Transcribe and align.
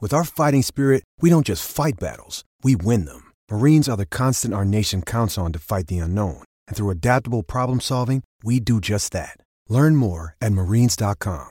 With 0.00 0.14
our 0.14 0.22
fighting 0.22 0.62
spirit, 0.62 1.02
we 1.20 1.28
don't 1.28 1.44
just 1.44 1.68
fight 1.68 1.98
battles, 1.98 2.44
we 2.62 2.76
win 2.76 3.04
them. 3.04 3.32
Marines 3.50 3.88
are 3.88 3.96
the 3.96 4.06
constant 4.06 4.54
our 4.54 4.64
nation 4.64 5.02
counts 5.02 5.36
on 5.36 5.52
to 5.52 5.58
fight 5.58 5.88
the 5.88 5.98
unknown. 5.98 6.44
And 6.68 6.76
through 6.76 6.90
adaptable 6.90 7.42
problem 7.42 7.80
solving, 7.80 8.22
we 8.44 8.60
do 8.60 8.80
just 8.80 9.10
that. 9.12 9.40
Learn 9.68 9.96
more 9.96 10.36
at 10.40 10.52
marines.com. 10.52 11.48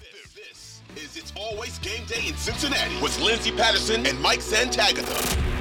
This 0.00 0.40
is 0.96 1.16
It's 1.16 1.32
Always 1.36 1.78
Game 1.78 2.04
Day 2.06 2.26
in 2.26 2.34
Cincinnati 2.34 3.00
with 3.00 3.16
Lindsey 3.20 3.52
Patterson 3.52 4.04
and 4.06 4.20
Mike 4.20 4.40
Santagata. 4.40 5.57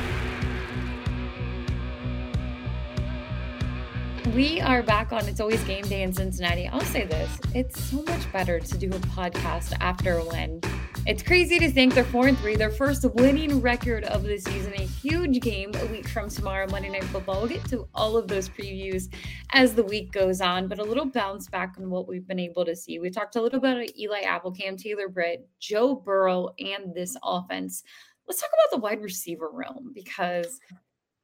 We 4.36 4.60
are 4.60 4.84
back 4.84 5.14
on 5.14 5.26
It's 5.28 5.40
Always 5.40 5.64
Game 5.64 5.86
Day 5.88 6.04
in 6.04 6.12
Cincinnati. 6.12 6.68
I'll 6.68 6.82
say 6.82 7.06
this 7.06 7.40
it's 7.56 7.82
so 7.82 8.04
much 8.04 8.32
better 8.34 8.60
to 8.60 8.78
do 8.78 8.90
a 8.90 9.00
podcast 9.00 9.74
after 9.80 10.18
a 10.18 10.26
win. 10.26 10.60
It's 11.06 11.24
crazy 11.24 11.58
to 11.60 11.72
think 11.72 11.94
they're 11.94 12.04
4 12.04 12.28
and 12.28 12.38
3, 12.40 12.58
their 12.58 12.70
first 12.70 13.06
winning 13.14 13.62
record 13.62 14.04
of 14.04 14.24
the 14.24 14.38
season, 14.38 14.74
a 14.74 14.82
huge 14.82 15.40
game 15.40 15.72
a 15.76 15.86
week 15.86 16.10
from 16.10 16.30
tomorrow, 16.30 16.68
Monday 16.70 16.90
Night 16.90 17.06
Football. 17.06 17.40
We'll 17.40 17.50
get 17.50 17.64
to 17.70 17.88
all 17.96 18.18
of 18.18 18.28
those 18.28 18.50
previews 18.50 19.12
as 19.54 19.74
the 19.74 19.84
week 19.84 20.12
goes 20.12 20.42
on, 20.42 20.68
but 20.68 20.80
a 20.80 20.84
little 20.84 21.06
bounce 21.06 21.48
back 21.48 21.76
on 21.78 21.90
what 21.90 22.10
we've 22.10 22.28
been 22.28 22.40
able 22.40 22.66
to 22.66 22.76
see. 22.76 23.00
We 23.00 23.10
talked 23.10 23.38
a 23.38 23.42
little 23.42 23.62
bit 23.62 23.72
about 23.78 23.98
Eli 23.98 24.22
Apple 24.22 24.52
Cam, 24.52 24.76
Taylor 24.76 25.08
Britt, 25.08 25.48
Joe 25.62 25.96
Burrow, 25.96 26.50
and 26.60 26.94
this 26.94 27.16
offense. 27.24 27.84
Let's 28.28 28.42
talk 28.42 28.50
about 28.50 28.76
the 28.76 28.84
wide 28.84 29.02
receiver 29.02 29.50
realm 29.50 29.94
because 29.96 30.60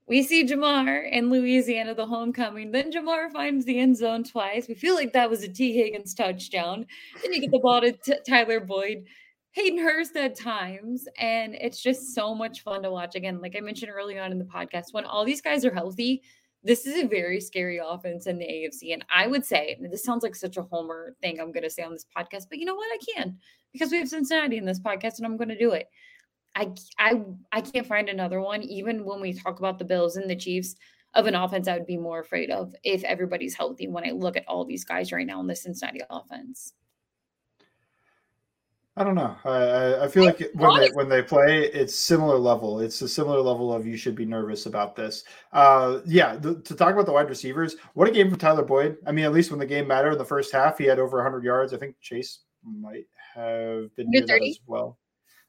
we 0.07 0.21
see 0.23 0.45
Ja'Marr 0.45 1.09
in 1.09 1.29
Louisiana, 1.29 1.95
the 1.95 2.05
homecoming. 2.05 2.71
Then 2.71 2.91
Ja'Marr 2.91 3.31
finds 3.31 3.65
the 3.65 3.79
end 3.79 3.97
zone 3.97 4.23
twice. 4.23 4.67
We 4.67 4.73
feel 4.73 4.95
like 4.95 5.13
that 5.13 5.29
was 5.29 5.43
a 5.43 5.47
Tee 5.47 5.73
Higgins 5.73 6.13
touchdown. 6.13 6.85
Then 7.21 7.33
you 7.33 7.41
get 7.41 7.51
the 7.51 7.59
ball 7.59 7.81
to 7.81 7.93
t- 7.93 8.17
Tyler 8.27 8.59
Boyd, 8.59 9.05
Hayden 9.51 9.79
Hurst 9.79 10.15
at 10.17 10.37
times. 10.37 11.07
And 11.17 11.55
it's 11.55 11.81
just 11.81 12.13
so 12.13 12.35
much 12.35 12.63
fun 12.63 12.83
to 12.83 12.91
watch. 12.91 13.15
Again, 13.15 13.39
like 13.41 13.55
I 13.55 13.61
mentioned 13.61 13.91
early 13.91 14.19
on 14.19 14.31
in 14.31 14.39
the 14.39 14.45
podcast, 14.45 14.87
when 14.91 15.05
all 15.05 15.23
these 15.23 15.41
guys 15.41 15.63
are 15.63 15.73
healthy, 15.73 16.21
this 16.63 16.85
is 16.85 17.01
a 17.01 17.07
very 17.07 17.39
scary 17.39 17.79
offense 17.83 18.27
in 18.27 18.37
the 18.37 18.45
AFC. 18.45 18.93
And 18.93 19.05
I 19.13 19.27
would 19.27 19.45
say, 19.45 19.77
this 19.81 20.03
sounds 20.03 20.23
like 20.23 20.35
such 20.35 20.57
a 20.57 20.63
homer 20.63 21.15
thing 21.21 21.39
I'm 21.39 21.51
going 21.51 21.63
to 21.63 21.69
say 21.69 21.83
on 21.83 21.91
this 21.91 22.05
podcast, 22.17 22.47
but 22.49 22.57
you 22.57 22.65
know 22.65 22.75
what? 22.75 22.87
I 22.91 22.97
can 23.15 23.37
because 23.71 23.91
we 23.91 23.97
have 23.97 24.07
Cincinnati 24.07 24.57
in 24.57 24.65
this 24.65 24.79
podcast 24.79 25.17
and 25.17 25.25
I'm 25.25 25.37
going 25.37 25.49
to 25.49 25.57
do 25.57 25.71
it. 25.71 25.87
I 26.55 26.71
I 26.97 27.21
I 27.51 27.61
can't 27.61 27.87
find 27.87 28.09
another 28.09 28.41
one. 28.41 28.61
Even 28.63 29.05
when 29.05 29.21
we 29.21 29.33
talk 29.33 29.59
about 29.59 29.79
the 29.79 29.85
Bills 29.85 30.15
and 30.17 30.29
the 30.29 30.35
Chiefs 30.35 30.75
of 31.13 31.27
an 31.27 31.35
offense, 31.35 31.67
I 31.67 31.77
would 31.77 31.87
be 31.87 31.97
more 31.97 32.19
afraid 32.19 32.49
of 32.49 32.73
if 32.83 33.03
everybody's 33.03 33.55
healthy. 33.55 33.87
When 33.87 34.05
I 34.05 34.11
look 34.11 34.37
at 34.37 34.47
all 34.47 34.65
these 34.65 34.83
guys 34.83 35.11
right 35.11 35.25
now 35.25 35.39
in 35.39 35.47
the 35.47 35.55
Cincinnati 35.55 36.01
offense, 36.09 36.73
I 38.95 39.03
don't 39.03 39.15
know. 39.15 39.35
I 39.43 40.03
I 40.03 40.07
feel 40.07 40.25
like 40.25 40.51
when 40.53 40.79
they 40.79 40.89
when 40.89 41.09
they 41.09 41.23
play, 41.23 41.65
it's 41.65 41.95
similar 41.97 42.37
level. 42.37 42.79
It's 42.79 43.01
a 43.01 43.07
similar 43.07 43.41
level 43.41 43.73
of 43.73 43.87
you 43.87 43.97
should 43.97 44.13
be 44.13 44.25
nervous 44.25 44.67
about 44.67 44.95
this. 44.95 45.23
Uh, 45.51 46.01
yeah. 46.05 46.35
The, 46.35 46.61
to 46.61 46.75
talk 46.75 46.93
about 46.93 47.07
the 47.07 47.11
wide 47.11 47.29
receivers, 47.29 47.75
what 47.95 48.07
a 48.07 48.11
game 48.11 48.29
from 48.29 48.37
Tyler 48.37 48.63
Boyd. 48.63 48.97
I 49.07 49.11
mean, 49.11 49.25
at 49.25 49.33
least 49.33 49.49
when 49.49 49.59
the 49.59 49.65
game 49.65 49.87
mattered 49.87 50.11
in 50.11 50.17
the 50.19 50.25
first 50.25 50.51
half, 50.51 50.77
he 50.77 50.85
had 50.85 50.99
over 50.99 51.17
100 51.17 51.43
yards. 51.43 51.73
I 51.73 51.77
think 51.77 51.95
Chase 52.01 52.41
might 52.63 53.07
have 53.33 53.95
been 53.95 54.11
near 54.11 54.27
that 54.27 54.43
as 54.43 54.59
well. 54.67 54.99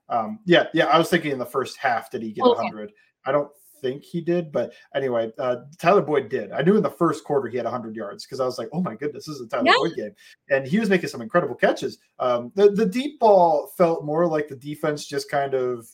Um, 0.09 0.41
yeah, 0.45 0.67
yeah. 0.75 0.87
I 0.87 0.99
was 0.99 1.09
thinking 1.09 1.33
in 1.33 1.39
the 1.39 1.47
first 1.47 1.77
half, 1.77 2.11
did 2.11 2.23
he 2.23 2.33
get 2.33 2.45
okay. 2.45 2.63
100? 2.63 2.93
I 3.27 3.33
don't 3.33 3.51
think 3.81 4.03
he 4.03 4.21
did, 4.21 4.51
but 4.51 4.73
anyway, 4.95 5.31
uh, 5.39 5.57
Tyler 5.79 6.01
Boyd 6.01 6.29
did. 6.29 6.53
I 6.53 6.63
knew 6.63 6.77
in 6.77 6.83
the 6.83 6.91
first 6.91 7.23
quarter 7.25 7.49
he 7.49 7.57
had 7.57 7.67
100 7.67 7.95
yards 7.95 8.25
because 8.25 8.41
I 8.41 8.47
was 8.47 8.59
like, 8.59 8.69
oh 8.73 8.81
my 8.81 8.95
goodness, 8.95 9.27
this 9.27 9.37
is 9.37 9.43
a 9.43 9.49
Tyler 9.49 9.65
yeah. 9.67 9.75
Boyd 9.77 9.95
game, 9.97 10.13
and 10.51 10.67
he 10.67 10.81
was 10.81 10.89
making 10.89 11.09
some 11.09 11.21
incredible 11.21 11.55
catches. 11.55 11.99
Um, 12.19 12.51
the 12.55 12.71
the 12.71 12.87
deep 12.87 13.21
ball 13.21 13.73
felt 13.77 14.05
more 14.05 14.27
like 14.27 14.49
the 14.49 14.57
defense 14.57 15.07
just 15.07 15.31
kind 15.31 15.55
of 15.55 15.87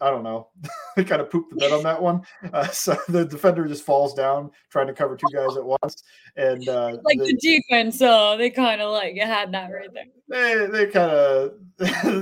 I 0.00 0.10
don't 0.10 0.22
know. 0.22 0.48
they 0.96 1.04
kind 1.04 1.20
of 1.20 1.30
pooped 1.30 1.50
the 1.50 1.56
bed 1.56 1.72
on 1.72 1.82
that 1.82 2.00
one. 2.00 2.22
Uh, 2.52 2.66
so 2.72 2.96
the 3.08 3.24
defender 3.24 3.66
just 3.66 3.84
falls 3.84 4.14
down 4.14 4.50
trying 4.70 4.86
to 4.86 4.94
cover 4.94 5.16
two 5.16 5.26
guys 5.32 5.56
at 5.56 5.64
once, 5.64 6.02
and 6.36 6.68
uh, 6.68 6.96
like 7.04 7.18
the 7.18 7.36
defense, 7.40 7.98
so 7.98 8.36
they 8.36 8.50
kind 8.50 8.80
of 8.80 8.92
like 8.92 9.16
had 9.16 9.52
that 9.52 9.70
right 9.70 9.90
there. 9.92 10.04
They 10.28 10.66
they 10.66 10.86
kind 10.86 11.10
of 11.10 11.52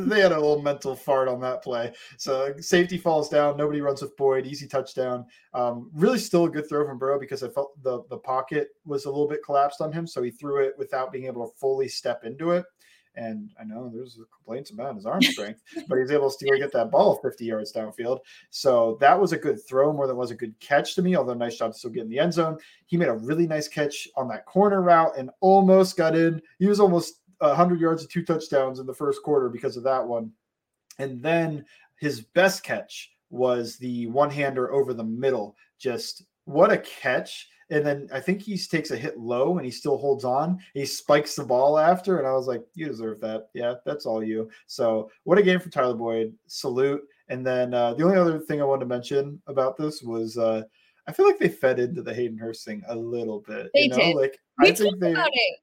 they 0.08 0.20
had 0.20 0.32
a 0.32 0.40
little 0.40 0.62
mental 0.62 0.96
fart 0.96 1.28
on 1.28 1.40
that 1.40 1.62
play. 1.62 1.92
So 2.16 2.52
safety 2.58 2.98
falls 2.98 3.28
down. 3.28 3.56
Nobody 3.56 3.80
runs 3.80 4.02
with 4.02 4.16
Boyd. 4.16 4.46
Easy 4.46 4.66
touchdown. 4.66 5.26
Um, 5.54 5.90
really, 5.94 6.18
still 6.18 6.44
a 6.44 6.50
good 6.50 6.68
throw 6.68 6.86
from 6.86 6.98
Burrow 6.98 7.20
because 7.20 7.42
I 7.42 7.48
felt 7.48 7.80
the 7.82 8.02
the 8.10 8.18
pocket 8.18 8.68
was 8.84 9.04
a 9.04 9.10
little 9.10 9.28
bit 9.28 9.44
collapsed 9.44 9.80
on 9.80 9.92
him, 9.92 10.06
so 10.06 10.22
he 10.22 10.30
threw 10.30 10.64
it 10.64 10.74
without 10.78 11.12
being 11.12 11.26
able 11.26 11.46
to 11.46 11.54
fully 11.58 11.88
step 11.88 12.24
into 12.24 12.50
it. 12.50 12.64
And 13.18 13.50
I 13.60 13.64
know 13.64 13.90
there's 13.92 14.16
complaints 14.32 14.70
about 14.70 14.94
his 14.94 15.04
arm 15.04 15.20
strength, 15.22 15.60
but 15.88 15.98
he's 15.98 16.12
able 16.12 16.30
to 16.30 16.32
still 16.32 16.56
get 16.56 16.72
that 16.72 16.92
ball 16.92 17.16
50 17.20 17.44
yards 17.44 17.72
downfield. 17.72 18.20
So 18.50 18.96
that 19.00 19.20
was 19.20 19.32
a 19.32 19.36
good 19.36 19.58
throw 19.66 19.92
more 19.92 20.06
than 20.06 20.16
was 20.16 20.30
a 20.30 20.36
good 20.36 20.58
catch 20.60 20.94
to 20.94 21.02
me, 21.02 21.16
although 21.16 21.34
nice 21.34 21.58
job 21.58 21.72
to 21.72 21.78
still 21.78 21.90
get 21.90 22.04
in 22.04 22.10
the 22.10 22.20
end 22.20 22.32
zone. 22.32 22.58
He 22.86 22.96
made 22.96 23.08
a 23.08 23.14
really 23.14 23.48
nice 23.48 23.66
catch 23.66 24.06
on 24.16 24.28
that 24.28 24.46
corner 24.46 24.82
route 24.82 25.18
and 25.18 25.30
almost 25.40 25.96
got 25.96 26.14
in. 26.14 26.40
He 26.60 26.66
was 26.66 26.78
almost 26.78 27.20
100 27.38 27.80
yards 27.80 28.02
and 28.02 28.10
two 28.10 28.24
touchdowns 28.24 28.78
in 28.78 28.86
the 28.86 28.94
first 28.94 29.24
quarter 29.24 29.48
because 29.48 29.76
of 29.76 29.82
that 29.82 30.06
one. 30.06 30.30
And 31.00 31.20
then 31.20 31.64
his 31.96 32.20
best 32.20 32.62
catch 32.62 33.10
was 33.30 33.78
the 33.78 34.06
one 34.06 34.30
hander 34.30 34.72
over 34.72 34.94
the 34.94 35.02
middle. 35.02 35.56
Just 35.80 36.22
what 36.48 36.72
a 36.72 36.78
catch 36.78 37.48
and 37.70 37.84
then 37.84 38.08
I 38.12 38.20
think 38.20 38.40
he 38.40 38.56
takes 38.56 38.90
a 38.90 38.96
hit 38.96 39.18
low 39.18 39.58
and 39.58 39.64
he 39.64 39.70
still 39.70 39.98
holds 39.98 40.24
on. 40.24 40.58
He 40.72 40.86
spikes 40.86 41.34
the 41.34 41.44
ball 41.44 41.78
after, 41.78 42.18
and 42.18 42.26
I 42.26 42.32
was 42.32 42.46
like, 42.46 42.64
"You 42.74 42.86
deserve 42.86 43.20
that. 43.20 43.48
Yeah, 43.52 43.74
that's 43.84 44.06
all 44.06 44.24
you." 44.24 44.48
So, 44.66 45.10
what 45.24 45.38
a 45.38 45.42
game 45.42 45.60
for 45.60 45.68
Tyler 45.68 45.94
Boyd. 45.94 46.34
Salute. 46.46 47.02
And 47.28 47.46
then 47.46 47.74
uh, 47.74 47.92
the 47.92 48.04
only 48.04 48.16
other 48.16 48.38
thing 48.38 48.62
I 48.62 48.64
wanted 48.64 48.80
to 48.80 48.86
mention 48.86 49.40
about 49.46 49.76
this 49.76 50.02
was 50.02 50.38
uh, 50.38 50.62
I 51.08 51.12
feel 51.12 51.24
like 51.24 51.38
they 51.38 51.48
fed 51.48 51.78
into 51.78 52.02
the 52.02 52.12
Hayden 52.12 52.36
Hurst 52.36 52.66
thing 52.66 52.82
a 52.86 52.94
little 52.94 53.40
bit. 53.40 53.70
They 53.72 53.84
you 53.84 53.88
know? 53.88 53.96
did. 53.96 54.16
Like 54.16 54.38
we 54.58 54.68
I 54.68 54.74
think 54.74 55.00
they 55.00 55.16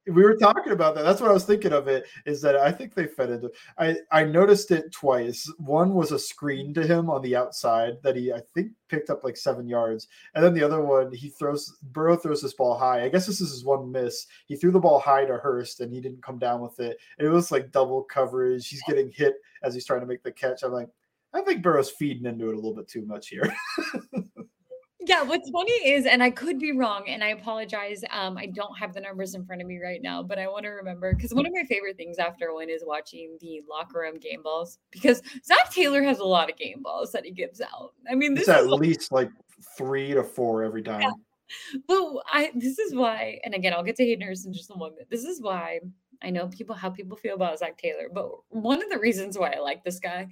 we 0.07 0.23
were 0.23 0.35
talking 0.35 0.73
about 0.73 0.95
that. 0.95 1.03
That's 1.03 1.21
what 1.21 1.29
I 1.29 1.33
was 1.33 1.45
thinking 1.45 1.71
of 1.71 1.87
it. 1.87 2.07
Is 2.25 2.41
that 2.41 2.55
I 2.55 2.71
think 2.71 2.95
they 2.95 3.05
fed 3.05 3.29
into. 3.29 3.51
I 3.77 3.97
I 4.11 4.23
noticed 4.23 4.71
it 4.71 4.91
twice. 4.91 5.47
One 5.59 5.93
was 5.93 6.11
a 6.11 6.17
screen 6.17 6.73
to 6.73 6.87
him 6.87 7.11
on 7.11 7.21
the 7.21 7.35
outside 7.35 7.97
that 8.01 8.15
he 8.15 8.33
I 8.33 8.41
think 8.55 8.71
picked 8.89 9.11
up 9.11 9.23
like 9.23 9.37
seven 9.37 9.69
yards, 9.69 10.07
and 10.33 10.43
then 10.43 10.55
the 10.55 10.63
other 10.63 10.81
one 10.81 11.13
he 11.13 11.29
throws 11.29 11.77
Burrow 11.91 12.17
throws 12.17 12.41
this 12.41 12.55
ball 12.55 12.75
high. 12.75 13.03
I 13.03 13.09
guess 13.09 13.27
this 13.27 13.39
is 13.39 13.51
his 13.51 13.63
one 13.63 13.91
miss. 13.91 14.25
He 14.47 14.55
threw 14.55 14.71
the 14.71 14.79
ball 14.79 14.99
high 14.99 15.25
to 15.25 15.37
Hurst 15.37 15.79
and 15.79 15.93
he 15.93 16.01
didn't 16.01 16.23
come 16.23 16.39
down 16.39 16.59
with 16.59 16.79
it. 16.79 16.97
And 17.19 17.27
it 17.27 17.31
was 17.31 17.51
like 17.51 17.71
double 17.71 18.01
coverage. 18.01 18.67
He's 18.67 18.83
getting 18.87 19.11
hit 19.11 19.35
as 19.61 19.75
he's 19.75 19.85
trying 19.85 20.01
to 20.01 20.07
make 20.07 20.23
the 20.23 20.31
catch. 20.31 20.63
I'm 20.63 20.71
like, 20.71 20.89
I 21.35 21.41
think 21.41 21.61
Burrow's 21.61 21.91
feeding 21.91 22.25
into 22.25 22.49
it 22.49 22.53
a 22.53 22.55
little 22.55 22.73
bit 22.73 22.87
too 22.87 23.05
much 23.05 23.27
here. 23.27 23.55
Yeah, 25.07 25.21
what's 25.21 25.49
funny 25.51 25.71
is, 25.71 26.05
and 26.07 26.23
I 26.23 26.31
could 26.31 26.57
be 26.57 26.71
wrong, 26.71 27.03
and 27.07 27.23
I 27.23 27.29
apologize. 27.29 28.03
Um, 28.09 28.37
I 28.37 28.47
don't 28.47 28.75
have 28.77 28.93
the 28.93 29.01
numbers 29.01 29.35
in 29.35 29.45
front 29.45 29.61
of 29.61 29.67
me 29.67 29.79
right 29.79 30.01
now, 30.01 30.23
but 30.23 30.39
I 30.39 30.47
want 30.47 30.63
to 30.63 30.69
remember 30.69 31.13
because 31.13 31.31
one 31.33 31.45
of 31.45 31.53
my 31.53 31.63
favorite 31.63 31.95
things 31.95 32.17
after 32.17 32.53
one 32.53 32.69
is 32.69 32.83
watching 32.85 33.37
the 33.39 33.61
locker 33.69 33.99
room 33.99 34.17
game 34.17 34.41
balls 34.41 34.79
because 34.91 35.21
Zac 35.45 35.71
Taylor 35.71 36.01
has 36.01 36.19
a 36.19 36.23
lot 36.23 36.49
of 36.49 36.57
game 36.57 36.81
balls 36.81 37.11
that 37.11 37.23
he 37.23 37.31
gives 37.31 37.61
out. 37.61 37.93
I 38.09 38.15
mean, 38.15 38.33
this 38.33 38.47
it's 38.47 38.57
at 38.57 38.67
least 38.67 39.11
like 39.11 39.29
three 39.77 40.13
to 40.13 40.23
four 40.23 40.63
every 40.63 40.81
time. 40.81 41.01
Yeah. 41.01 41.11
But 41.87 42.23
I 42.31 42.51
this 42.55 42.79
is 42.79 42.95
why, 42.95 43.39
and 43.43 43.53
again, 43.53 43.73
I'll 43.73 43.83
get 43.83 43.97
to 43.97 44.15
Hurst 44.19 44.47
in 44.47 44.53
just 44.53 44.71
a 44.71 44.75
moment. 44.75 45.09
This 45.11 45.23
is 45.23 45.39
why 45.39 45.81
I 46.23 46.31
know 46.31 46.47
people 46.47 46.75
how 46.75 46.89
people 46.89 47.15
feel 47.15 47.35
about 47.35 47.59
Zac 47.59 47.77
Taylor, 47.77 48.09
but 48.11 48.29
one 48.49 48.81
of 48.81 48.89
the 48.89 48.97
reasons 48.97 49.37
why 49.37 49.51
I 49.51 49.59
like 49.59 49.83
this 49.83 49.99
guy 49.99 50.29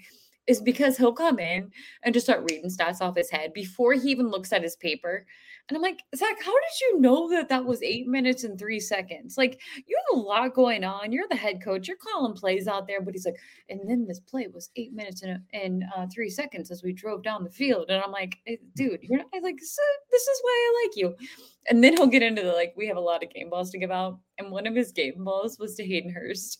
is 0.47 0.61
because 0.61 0.97
he'll 0.97 1.13
come 1.13 1.39
in 1.39 1.71
and 2.03 2.13
just 2.13 2.25
start 2.25 2.49
reading 2.49 2.69
stats 2.69 3.01
off 3.01 3.15
his 3.15 3.29
head 3.29 3.53
before 3.53 3.93
he 3.93 4.09
even 4.09 4.27
looks 4.27 4.51
at 4.51 4.63
his 4.63 4.75
paper. 4.75 5.25
And 5.69 5.77
I'm 5.77 5.81
like, 5.81 6.01
Zac, 6.13 6.43
how 6.43 6.51
did 6.51 6.81
you 6.81 6.99
know 6.99 7.29
that 7.29 7.47
that 7.47 7.63
was 7.63 7.81
eight 7.81 8.05
minutes 8.05 8.43
and 8.43 8.59
three 8.59 8.81
seconds? 8.81 9.37
Like, 9.37 9.61
you 9.87 9.97
have 9.97 10.17
a 10.17 10.21
lot 10.21 10.53
going 10.53 10.83
on. 10.83 11.13
You're 11.13 11.27
the 11.29 11.37
head 11.37 11.63
coach. 11.63 11.87
You're 11.87 11.95
calling 11.95 12.33
plays 12.33 12.67
out 12.67 12.85
there. 12.85 13.01
But 13.01 13.13
he's 13.13 13.25
like, 13.25 13.37
and 13.69 13.79
then 13.87 14.05
this 14.05 14.19
play 14.19 14.47
was 14.47 14.71
eight 14.75 14.91
minutes 14.91 15.23
and, 15.23 15.39
and 15.53 15.85
uh, 15.95 16.05
three 16.13 16.29
seconds 16.29 16.69
as 16.69 16.83
we 16.83 16.91
drove 16.91 17.23
down 17.23 17.45
the 17.45 17.49
field. 17.49 17.85
And 17.89 18.03
I'm 18.03 18.11
like, 18.11 18.39
eh, 18.45 18.57
dude, 18.75 18.99
you're 19.03 19.19
not 19.19 19.41
like, 19.41 19.55
this 19.57 20.27
is 20.27 20.39
why 20.41 20.51
I 20.51 20.85
like 20.85 20.97
you. 20.97 21.15
And 21.69 21.81
then 21.81 21.93
he'll 21.93 22.07
get 22.07 22.23
into 22.23 22.41
the 22.41 22.51
like, 22.51 22.73
we 22.75 22.87
have 22.87 22.97
a 22.97 23.01
lot 23.01 23.23
of 23.23 23.29
game 23.29 23.49
balls 23.49 23.71
to 23.71 23.79
give 23.79 23.91
out. 23.91 24.19
And 24.39 24.51
one 24.51 24.67
of 24.67 24.75
his 24.75 24.91
game 24.91 25.23
balls 25.23 25.57
was 25.59 25.75
to 25.75 25.87
Hayden 25.87 26.11
Hurst. 26.11 26.59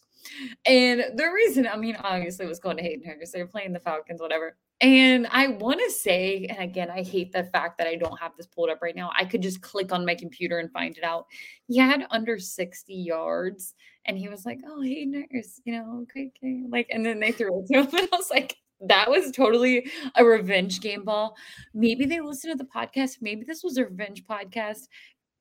And 0.65 1.03
the 1.15 1.29
reason, 1.33 1.67
I 1.67 1.77
mean, 1.77 1.95
obviously 1.97 2.45
was 2.45 2.59
going 2.59 2.77
to 2.77 2.83
Hayden 2.83 3.05
Hurst. 3.05 3.33
They're 3.33 3.47
playing 3.47 3.73
the 3.73 3.79
Falcons, 3.79 4.21
whatever. 4.21 4.57
And 4.81 5.27
I 5.31 5.47
want 5.47 5.79
to 5.79 5.91
say, 5.91 6.45
and 6.49 6.59
again, 6.59 6.89
I 6.89 7.03
hate 7.03 7.31
the 7.31 7.45
fact 7.45 7.77
that 7.77 7.87
I 7.87 7.95
don't 7.95 8.19
have 8.19 8.35
this 8.35 8.47
pulled 8.47 8.69
up 8.69 8.81
right 8.81 8.95
now. 8.95 9.11
I 9.17 9.23
could 9.23 9.41
just 9.41 9.61
click 9.61 9.93
on 9.93 10.05
my 10.05 10.15
computer 10.15 10.59
and 10.59 10.71
find 10.71 10.97
it 10.97 11.03
out. 11.03 11.27
He 11.67 11.77
had 11.77 12.05
under 12.11 12.37
60 12.37 12.93
yards, 12.93 13.75
and 14.05 14.17
he 14.17 14.27
was 14.27 14.45
like, 14.45 14.59
"Oh, 14.67 14.81
Hayden 14.81 15.25
Hurst, 15.31 15.61
you 15.63 15.73
know, 15.73 16.05
great 16.11 16.33
game." 16.41 16.67
Like, 16.69 16.87
and 16.89 17.05
then 17.05 17.19
they 17.19 17.31
threw 17.31 17.61
it 17.61 17.67
to 17.67 17.81
him, 17.81 17.87
and 17.97 18.09
I 18.11 18.17
was 18.17 18.29
like, 18.29 18.57
that 18.87 19.09
was 19.09 19.31
totally 19.31 19.89
a 20.15 20.25
revenge 20.25 20.81
game 20.81 21.05
ball. 21.05 21.35
Maybe 21.73 22.05
they 22.05 22.19
listened 22.19 22.57
to 22.57 22.63
the 22.63 22.69
podcast. 22.69 23.17
Maybe 23.21 23.45
this 23.45 23.63
was 23.63 23.77
a 23.77 23.85
revenge 23.85 24.25
podcast. 24.25 24.87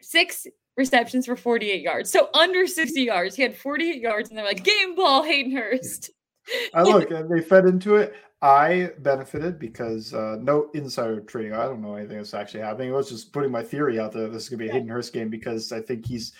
Six 0.00 0.46
receptions 0.76 1.26
for 1.26 1.36
48 1.36 1.82
yards. 1.82 2.10
So 2.10 2.28
under 2.34 2.66
60 2.66 3.00
yards. 3.00 3.36
He 3.36 3.42
had 3.42 3.56
48 3.56 4.00
yards, 4.00 4.28
and 4.28 4.38
they're 4.38 4.44
like, 4.44 4.64
game 4.64 4.94
ball, 4.94 5.22
Hayden 5.22 5.52
Hurst. 5.52 6.10
I 6.74 6.82
look, 6.82 7.10
and 7.10 7.30
they 7.30 7.40
fed 7.40 7.66
into 7.66 7.96
it. 7.96 8.14
I 8.40 8.90
benefited 8.98 9.60
because 9.60 10.12
uh, 10.12 10.36
no 10.40 10.68
insider 10.74 11.20
trading. 11.20 11.52
I 11.52 11.64
don't 11.64 11.80
know 11.80 11.94
anything 11.94 12.16
that's 12.16 12.34
actually 12.34 12.64
happening. 12.64 12.92
I 12.92 12.96
was 12.96 13.08
just 13.08 13.32
putting 13.32 13.52
my 13.52 13.62
theory 13.62 14.00
out 14.00 14.10
there. 14.10 14.28
This 14.28 14.44
is 14.44 14.48
going 14.48 14.58
to 14.58 14.64
be 14.64 14.68
a 14.68 14.72
Hayden 14.72 14.88
Hurst 14.88 15.12
game 15.12 15.28
because 15.28 15.70
I 15.70 15.80
think 15.80 16.04
he's, 16.04 16.32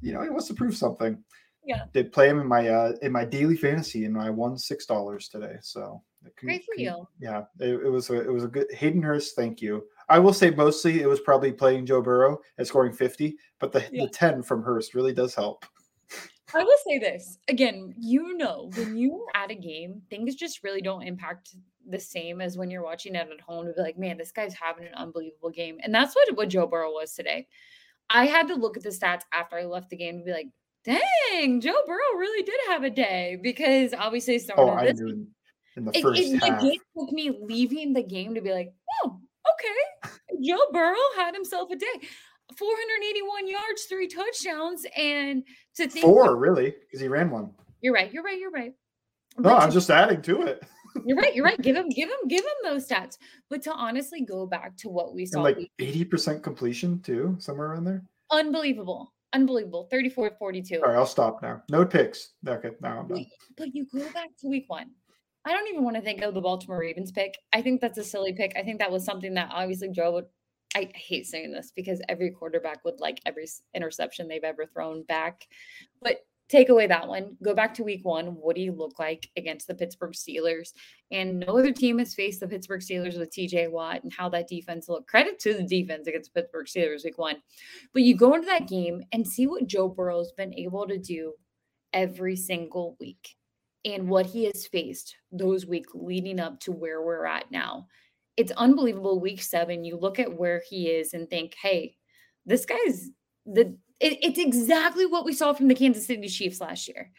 you 0.00 0.12
know, 0.12 0.22
he 0.22 0.28
wants 0.28 0.46
to 0.48 0.54
prove 0.54 0.76
something. 0.76 1.18
Yeah. 1.64 1.84
They 1.92 2.04
play 2.04 2.30
him 2.30 2.40
in 2.40 2.46
my 2.46 2.68
uh 2.68 2.92
in 3.02 3.12
my 3.12 3.26
daily 3.26 3.56
fantasy, 3.56 4.06
and 4.06 4.16
I 4.16 4.30
won 4.30 4.56
six 4.56 4.86
dollars 4.86 5.28
today. 5.28 5.56
So 5.60 6.02
great 6.38 6.64
for 6.64 6.80
you. 6.80 7.06
Yeah, 7.20 7.42
it, 7.60 7.74
it 7.74 7.90
was 7.90 8.08
a 8.08 8.20
it 8.22 8.32
was 8.32 8.44
a 8.44 8.48
good 8.48 8.72
Hayden 8.72 9.02
Hurst. 9.02 9.36
Thank 9.36 9.60
you. 9.60 9.84
I 10.08 10.18
will 10.18 10.32
say 10.32 10.50
mostly 10.50 11.02
it 11.02 11.08
was 11.08 11.20
probably 11.20 11.52
playing 11.52 11.86
Joe 11.86 12.00
Burrow 12.00 12.38
and 12.56 12.66
scoring 12.66 12.92
50, 12.92 13.36
but 13.58 13.72
the, 13.72 13.84
yeah. 13.92 14.04
the 14.04 14.10
10 14.10 14.42
from 14.42 14.62
Hurst 14.62 14.94
really 14.94 15.12
does 15.12 15.34
help. 15.34 15.66
I 16.54 16.64
will 16.64 16.78
say 16.86 16.98
this 16.98 17.38
again, 17.48 17.94
you 17.98 18.36
know, 18.36 18.70
when 18.74 18.96
you're 18.96 19.26
at 19.34 19.50
a 19.50 19.54
game, 19.54 20.00
things 20.08 20.34
just 20.34 20.64
really 20.64 20.80
don't 20.80 21.02
impact 21.02 21.54
the 21.86 22.00
same 22.00 22.40
as 22.40 22.56
when 22.56 22.70
you're 22.70 22.82
watching 22.82 23.14
it 23.14 23.28
at 23.30 23.40
home 23.40 23.66
to 23.66 23.72
be 23.72 23.80
like, 23.80 23.98
man, 23.98 24.16
this 24.16 24.32
guy's 24.32 24.54
having 24.54 24.86
an 24.86 24.94
unbelievable 24.94 25.50
game. 25.50 25.78
And 25.82 25.94
that's 25.94 26.14
what, 26.14 26.36
what 26.36 26.48
Joe 26.48 26.66
Burrow 26.66 26.92
was 26.92 27.12
today. 27.12 27.46
I 28.10 28.26
had 28.26 28.48
to 28.48 28.54
look 28.54 28.76
at 28.76 28.82
the 28.82 28.88
stats 28.88 29.22
after 29.32 29.56
I 29.56 29.64
left 29.64 29.90
the 29.90 29.96
game 29.96 30.18
to 30.18 30.24
be 30.24 30.32
like, 30.32 30.48
dang, 30.84 31.60
Joe 31.60 31.82
Burrow 31.86 32.18
really 32.18 32.42
did 32.42 32.58
have 32.68 32.82
a 32.82 32.90
day 32.90 33.38
because 33.42 33.92
obviously 33.92 34.38
started 34.38 34.62
oh, 34.62 34.70
I 34.70 34.92
knew 34.92 35.26
in 35.76 35.84
the 35.84 35.92
first 35.92 36.20
it, 36.20 36.34
it, 36.34 36.42
half. 36.42 36.62
It 36.62 36.80
took 36.98 37.12
me 37.12 37.38
leaving 37.40 37.92
the 37.92 38.02
game 38.02 38.34
to 38.34 38.40
be 38.40 38.52
like. 38.52 38.72
Joe 40.42 40.58
Burrow 40.72 40.96
had 41.16 41.34
himself 41.34 41.70
a 41.70 41.76
day. 41.76 42.08
481 42.56 43.46
yards, 43.46 43.84
three 43.84 44.08
touchdowns, 44.08 44.86
and 44.96 45.44
to 45.76 45.88
think 45.88 46.04
four 46.04 46.36
really 46.36 46.74
because 46.80 47.00
he 47.00 47.08
ran 47.08 47.30
one. 47.30 47.50
You're 47.82 47.92
right. 47.92 48.12
You're 48.12 48.22
right. 48.22 48.38
You're 48.38 48.50
right. 48.50 48.72
No, 49.36 49.54
I'm 49.54 49.70
just 49.70 49.90
adding 49.90 50.22
to 50.22 50.42
it. 50.42 50.62
You're 51.04 51.18
right. 51.18 51.34
You're 51.34 51.44
right. 51.44 51.60
Give 51.60 51.76
him, 51.76 51.88
give 51.90 52.08
him, 52.08 52.26
give 52.26 52.42
him 52.42 52.50
those 52.64 52.88
stats. 52.88 53.18
But 53.50 53.62
to 53.64 53.72
honestly 53.72 54.22
go 54.22 54.46
back 54.46 54.76
to 54.78 54.88
what 54.88 55.14
we 55.14 55.26
saw, 55.26 55.44
and 55.44 55.44
like 55.44 55.70
eighty 55.78 56.04
percent 56.04 56.42
completion 56.42 57.00
too, 57.00 57.36
somewhere 57.38 57.68
around 57.68 57.84
there. 57.84 58.02
Unbelievable. 58.30 59.12
Unbelievable. 59.34 59.88
34 59.90 60.32
42. 60.38 60.76
All 60.76 60.88
right, 60.88 60.96
I'll 60.96 61.06
stop 61.06 61.42
now. 61.42 61.62
No 61.70 61.84
picks. 61.84 62.30
Okay, 62.46 62.70
now 62.80 63.00
I'm 63.00 63.08
done. 63.08 63.26
But 63.56 63.74
you 63.74 63.86
go 63.92 64.10
back 64.12 64.30
to 64.40 64.48
week 64.48 64.64
one. 64.68 64.90
I 65.44 65.52
don't 65.52 65.68
even 65.68 65.84
want 65.84 65.96
to 65.96 66.02
think 66.02 66.22
of 66.22 66.34
the 66.34 66.40
Baltimore 66.40 66.80
Ravens 66.80 67.12
pick. 67.12 67.38
I 67.52 67.62
think 67.62 67.80
that's 67.80 67.98
a 67.98 68.04
silly 68.04 68.32
pick. 68.32 68.52
I 68.56 68.62
think 68.62 68.78
that 68.80 68.90
was 68.90 69.04
something 69.04 69.34
that 69.34 69.50
obviously 69.52 69.90
drove. 69.90 70.24
I 70.74 70.90
hate 70.94 71.26
saying 71.26 71.52
this 71.52 71.72
because 71.74 72.02
every 72.08 72.30
quarterback 72.30 72.84
would 72.84 73.00
like 73.00 73.20
every 73.24 73.46
interception 73.74 74.28
they've 74.28 74.44
ever 74.44 74.66
thrown 74.66 75.04
back. 75.04 75.46
But 76.02 76.18
take 76.48 76.68
away 76.70 76.86
that 76.86 77.06
one, 77.06 77.36
go 77.42 77.54
back 77.54 77.74
to 77.74 77.84
week 77.84 78.04
one. 78.04 78.26
What 78.26 78.56
do 78.56 78.62
you 78.62 78.72
look 78.72 78.98
like 78.98 79.28
against 79.36 79.66
the 79.66 79.74
Pittsburgh 79.74 80.12
Steelers? 80.12 80.72
And 81.10 81.40
no 81.40 81.58
other 81.58 81.72
team 81.72 81.98
has 81.98 82.14
faced 82.14 82.40
the 82.40 82.48
Pittsburgh 82.48 82.80
Steelers 82.80 83.18
with 83.18 83.30
TJ 83.30 83.70
Watt 83.70 84.02
and 84.02 84.12
how 84.12 84.28
that 84.30 84.48
defense 84.48 84.88
looked. 84.88 85.08
Credit 85.08 85.38
to 85.40 85.54
the 85.54 85.62
defense 85.62 86.06
against 86.06 86.32
the 86.32 86.42
Pittsburgh 86.42 86.66
Steelers 86.66 87.04
week 87.04 87.18
one. 87.18 87.36
But 87.92 88.02
you 88.02 88.16
go 88.16 88.34
into 88.34 88.46
that 88.46 88.68
game 88.68 89.02
and 89.12 89.26
see 89.26 89.46
what 89.46 89.66
Joe 89.66 89.88
Burrow's 89.88 90.32
been 90.32 90.54
able 90.54 90.86
to 90.86 90.98
do 90.98 91.34
every 91.92 92.36
single 92.36 92.96
week 93.00 93.37
and 93.94 94.08
what 94.08 94.26
he 94.26 94.44
has 94.44 94.66
faced 94.66 95.16
those 95.32 95.66
weeks 95.66 95.90
leading 95.94 96.40
up 96.40 96.60
to 96.60 96.72
where 96.72 97.02
we're 97.02 97.26
at 97.26 97.50
now. 97.50 97.86
It's 98.36 98.52
unbelievable. 98.52 99.20
Week 99.20 99.42
seven, 99.42 99.84
you 99.84 99.96
look 99.96 100.18
at 100.18 100.36
where 100.36 100.62
he 100.68 100.88
is 100.88 101.12
and 101.12 101.28
think, 101.28 101.54
hey, 101.60 101.96
this 102.46 102.64
guy's 102.64 103.10
the 103.46 103.76
it, 104.00 104.18
it's 104.22 104.38
exactly 104.38 105.06
what 105.06 105.24
we 105.24 105.32
saw 105.32 105.52
from 105.52 105.68
the 105.68 105.74
Kansas 105.74 106.06
City 106.06 106.28
Chiefs 106.28 106.60
last 106.60 106.86
year. 106.88 107.10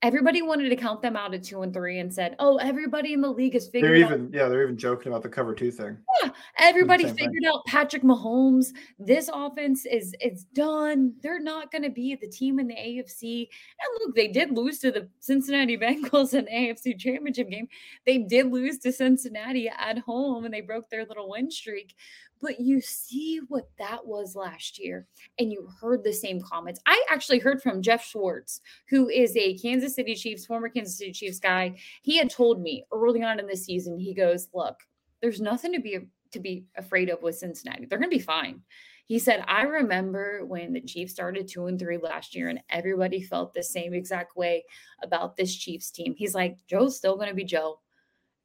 Everybody 0.00 0.42
wanted 0.42 0.68
to 0.68 0.76
count 0.76 1.02
them 1.02 1.16
out 1.16 1.34
at 1.34 1.44
two 1.44 1.62
and 1.62 1.72
three 1.72 1.98
and 1.98 2.12
said, 2.12 2.34
"Oh, 2.38 2.56
everybody 2.56 3.12
in 3.12 3.20
the 3.20 3.30
league 3.30 3.54
is 3.54 3.68
figured." 3.68 3.90
They're 3.90 3.96
even, 3.96 4.26
out. 4.26 4.34
yeah, 4.34 4.48
they're 4.48 4.62
even 4.62 4.76
joking 4.76 5.12
about 5.12 5.22
the 5.22 5.28
cover 5.28 5.54
two 5.54 5.70
thing. 5.70 5.96
Yeah, 6.22 6.30
everybody 6.58 7.04
figured 7.04 7.32
thing. 7.42 7.46
out 7.46 7.64
Patrick 7.66 8.02
Mahomes. 8.02 8.68
This 8.98 9.30
offense 9.32 9.86
is 9.86 10.14
it's 10.20 10.44
done. 10.44 11.14
They're 11.22 11.40
not 11.40 11.70
going 11.70 11.82
to 11.82 11.90
be 11.90 12.16
the 12.16 12.28
team 12.28 12.58
in 12.58 12.68
the 12.68 12.74
AFC. 12.74 13.40
And 13.40 14.00
look, 14.00 14.16
they 14.16 14.28
did 14.28 14.50
lose 14.56 14.78
to 14.80 14.90
the 14.90 15.08
Cincinnati 15.20 15.76
Bengals 15.82 16.34
in 16.34 16.46
the 16.46 16.50
AFC 16.50 16.98
Championship 16.98 17.50
game. 17.50 17.68
They 18.06 18.18
did 18.18 18.50
lose 18.50 18.78
to 18.78 18.92
Cincinnati 18.92 19.68
at 19.68 19.98
home, 19.98 20.44
and 20.44 20.52
they 20.52 20.60
broke 20.60 20.90
their 20.90 21.04
little 21.04 21.30
win 21.30 21.50
streak 21.50 21.94
but 22.42 22.58
you 22.58 22.80
see 22.80 23.40
what 23.48 23.70
that 23.78 24.04
was 24.04 24.34
last 24.34 24.78
year 24.78 25.06
and 25.38 25.52
you 25.52 25.68
heard 25.80 26.02
the 26.02 26.12
same 26.12 26.40
comments. 26.40 26.80
I 26.86 27.02
actually 27.08 27.38
heard 27.38 27.62
from 27.62 27.80
Jeff 27.80 28.04
Schwartz, 28.04 28.60
who 28.88 29.08
is 29.08 29.34
a 29.36 29.56
Kansas 29.58 29.94
City 29.94 30.16
Chiefs, 30.16 30.44
former 30.44 30.68
Kansas 30.68 30.98
City 30.98 31.12
Chiefs 31.12 31.38
guy. 31.38 31.76
He 32.02 32.18
had 32.18 32.28
told 32.28 32.60
me 32.60 32.84
early 32.92 33.22
on 33.22 33.38
in 33.38 33.46
the 33.46 33.56
season, 33.56 33.96
he 33.96 34.12
goes, 34.12 34.48
Look, 34.52 34.80
there's 35.22 35.40
nothing 35.40 35.72
to 35.72 35.80
be 35.80 36.00
to 36.32 36.40
be 36.40 36.64
afraid 36.76 37.10
of 37.10 37.22
with 37.22 37.38
Cincinnati. 37.38 37.86
They're 37.86 37.98
gonna 37.98 38.10
be 38.10 38.18
fine. 38.18 38.62
He 39.06 39.18
said, 39.18 39.44
I 39.46 39.62
remember 39.62 40.44
when 40.44 40.72
the 40.72 40.80
Chiefs 40.80 41.12
started 41.12 41.46
two 41.46 41.66
and 41.66 41.78
three 41.78 41.98
last 41.98 42.34
year, 42.34 42.48
and 42.48 42.60
everybody 42.70 43.22
felt 43.22 43.54
the 43.54 43.62
same 43.62 43.94
exact 43.94 44.36
way 44.36 44.64
about 45.02 45.36
this 45.36 45.54
Chiefs 45.54 45.90
team. 45.90 46.14
He's 46.16 46.34
like, 46.34 46.56
Joe's 46.66 46.96
still 46.96 47.16
gonna 47.16 47.34
be 47.34 47.44
Joe. 47.44 47.78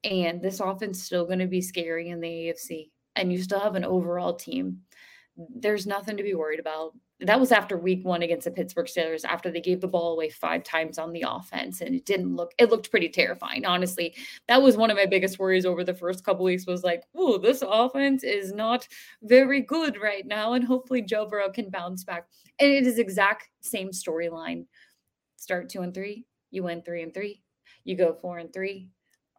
And 0.03 0.41
this 0.41 0.59
offense 0.59 1.01
still 1.01 1.25
going 1.25 1.39
to 1.39 1.47
be 1.47 1.59
scary 1.59 2.09
in 2.09 2.21
the 2.21 2.27
AFC 2.27 2.91
and 3.17 3.31
you 3.31 3.41
still 3.41 3.59
have 3.59 3.75
an 3.75 3.85
overall 3.85 4.33
team, 4.33 4.81
there's 5.35 5.85
nothing 5.85 6.17
to 6.17 6.23
be 6.23 6.33
worried 6.33 6.59
about. 6.59 6.93
That 7.19 7.39
was 7.39 7.51
after 7.51 7.77
week 7.77 8.05
one 8.05 8.21
against 8.21 8.45
the 8.45 8.51
Pittsburgh 8.51 8.85
Steelers, 8.85 9.25
after 9.25 9.49
they 9.49 9.59
gave 9.59 9.81
the 9.81 9.87
ball 9.87 10.13
away 10.13 10.29
five 10.29 10.63
times 10.63 10.99
on 10.99 11.13
the 11.13 11.25
offense. 11.27 11.81
And 11.81 11.95
it 11.95 12.05
didn't 12.05 12.35
look, 12.35 12.53
it 12.59 12.69
looked 12.69 12.91
pretty 12.91 13.09
terrifying. 13.09 13.65
Honestly, 13.65 14.15
that 14.47 14.61
was 14.61 14.77
one 14.77 14.91
of 14.91 14.97
my 14.97 15.07
biggest 15.07 15.39
worries 15.39 15.65
over 15.65 15.83
the 15.83 15.95
first 15.95 16.23
couple 16.23 16.45
weeks 16.45 16.67
was 16.67 16.83
like, 16.83 17.03
oh, 17.15 17.39
this 17.39 17.63
offense 17.67 18.23
is 18.23 18.51
not 18.51 18.87
very 19.23 19.61
good 19.61 19.99
right 19.99 20.27
now. 20.27 20.53
And 20.53 20.63
hopefully 20.63 21.01
Joe 21.01 21.25
Burrow 21.25 21.51
can 21.51 21.71
bounce 21.71 22.03
back. 22.03 22.27
And 22.59 22.71
it 22.71 22.85
is 22.85 22.99
exact 22.99 23.49
same 23.61 23.89
storyline. 23.89 24.65
Start 25.37 25.69
two 25.69 25.81
and 25.81 25.93
three, 25.93 26.25
you 26.51 26.63
win 26.63 26.83
three 26.83 27.01
and 27.01 27.13
three, 27.13 27.41
you 27.83 27.95
go 27.95 28.13
four 28.13 28.37
and 28.37 28.53
three, 28.53 28.89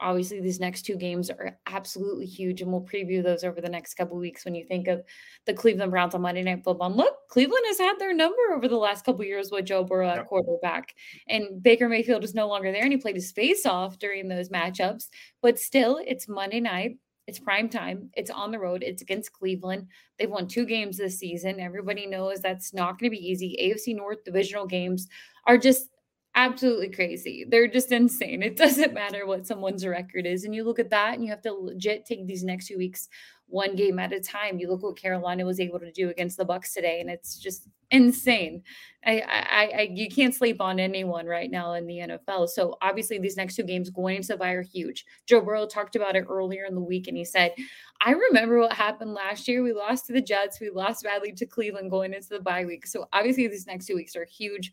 obviously 0.01 0.41
these 0.41 0.61
next 0.61 0.83
two 0.83 0.97
games 0.97 1.31
are 1.31 1.59
absolutely 1.67 2.27
huge 2.27 2.61
and 2.61 2.71
we'll 2.71 2.83
preview 2.83 3.23
those 3.23 3.45
over 3.45 3.61
the 3.61 3.69
next 3.69 3.95
couple 3.95 4.17
weeks 4.17 4.45
when 4.45 4.55
you 4.55 4.65
think 4.65 4.89
of 4.89 5.03
the 5.47 5.55
cleveland 5.55 5.91
browns 5.91 6.15
on 6.15 6.23
monday 6.23 6.43
night 6.43 6.63
football 6.65 6.91
look 6.91 7.15
cleveland 7.29 7.65
has 7.67 7.79
had 7.79 7.99
their 7.99 8.15
number 8.15 8.53
over 8.55 8.69
the 8.69 8.77
last 8.77 9.05
couple 9.05 9.25
years 9.25 9.51
with 9.51 9.65
joe 9.65 9.85
burrow 9.85 10.09
at 10.09 10.27
quarterback 10.27 10.95
and 11.29 11.63
baker 11.63 11.89
mayfield 11.89 12.25
is 12.25 12.35
no 12.35 12.49
longer 12.49 12.73
there 12.73 12.83
and 12.83 12.93
he 12.93 12.99
played 12.99 13.17
his 13.17 13.33
face 13.33 13.67
off 13.67 13.99
during 13.99 14.29
those 14.29 14.49
matchups 14.49 15.09
but 15.43 15.59
still 15.59 16.01
it's 16.07 16.29
monday 16.29 16.61
night 16.61 16.97
it's 17.29 17.39
prime 17.39 17.69
time. 17.69 18.09
It's 18.15 18.31
on 18.31 18.51
the 18.51 18.59
road. 18.59 18.83
It's 18.83 19.03
against 19.03 19.35
Cleveland. 19.35 19.87
They've 20.19 20.31
won 20.31 20.49
two 20.49 20.65
games 20.65 20.97
this 20.97 21.19
season. 21.19 21.61
Everybody 21.61 22.07
knows 22.07 22.41
that's 22.41 22.73
not 22.73 22.99
going 22.99 23.11
to 23.11 23.17
be 23.17 23.23
easy. 23.23 23.55
AFC 23.61 23.95
North 23.95 24.25
divisional 24.25 24.67
games 24.67 25.09
are 25.47 25.59
just 25.59 25.91
absolutely 26.39 26.89
crazy. 26.89 27.45
They're 27.47 27.69
just 27.69 27.91
insane. 27.91 28.43
It 28.43 28.57
doesn't 28.65 28.95
matter 28.95 29.27
what 29.27 29.47
someone's 29.47 29.85
record 29.85 30.25
is. 30.25 30.45
And 30.45 30.55
you 30.55 30.65
look 30.65 30.79
at 30.79 30.91
that 30.91 31.15
and 31.15 31.25
you 31.25 31.31
have 31.31 31.43
to 31.43 31.53
legit 31.53 32.07
take 32.07 32.27
these 32.27 32.45
next 32.45 32.69
two 32.69 32.79
weeks 32.79 33.09
one 33.51 33.75
game 33.75 33.99
at 33.99 34.13
a 34.13 34.21
time. 34.21 34.59
You 34.59 34.71
look 34.71 34.83
what 34.83 34.99
Carolina 34.99 35.45
was 35.45 35.59
able 35.59 35.81
to 35.81 35.91
do 35.91 36.11
against 36.11 36.37
the 36.37 36.45
Bucs 36.45 36.75
today, 36.75 37.01
and 37.01 37.09
it's 37.09 37.39
just 37.39 37.67
insane. 37.91 38.63
I, 39.07 39.21
I, 39.21 39.71
I, 39.79 39.91
you 39.91 40.11
can't 40.11 40.35
sleep 40.35 40.61
on 40.61 40.79
anyone 40.79 41.25
right 41.25 41.51
now 41.51 41.73
in 41.73 41.87
the 41.87 41.97
NFL. 41.97 42.51
So 42.51 42.77
obviously, 42.83 43.19
these 43.19 43.39
next 43.39 43.57
two 43.57 43.63
games 43.63 43.89
going 43.89 44.17
into 44.17 44.29
the 44.29 44.37
bye 44.37 44.51
are 44.51 44.63
huge. 44.63 45.07
Joe 45.27 45.41
Burrow 45.41 45.67
talked 45.67 45.97
about 45.97 46.15
it 46.15 46.27
earlier 46.29 46.67
in 46.67 46.75
the 46.75 46.83
week, 46.83 47.09
and 47.09 47.17
he 47.17 47.25
said, 47.25 47.55
"I 48.03 48.13
remember 48.13 48.59
what 48.59 48.75
happened 48.75 49.15
last 49.15 49.49
year. 49.49 49.63
We 49.63 49.73
lost 49.73 50.07
to 50.07 50.13
the 50.13 50.21
Jets. 50.21 50.61
We 50.61 50.69
lost 50.69 51.05
badly 51.05 51.33
to 51.33 51.47
Cleveland 51.47 51.91
going 51.91 52.13
into 52.13 52.29
the 52.29 52.41
bye 52.41 52.67
week. 52.67 52.87
So 52.87 53.09
obviously, 53.15 53.49
these 53.49 53.67
next 53.67 53.87
two 53.87 53.97
weeks 53.97 54.15
are 54.15 54.27
huge 54.27 54.73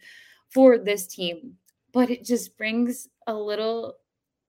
for 0.53 0.77
this 0.77 1.07
team." 1.07 1.57
But 1.93 2.09
it 2.09 2.23
just 2.23 2.57
brings 2.57 3.07
a 3.27 3.33
little 3.33 3.95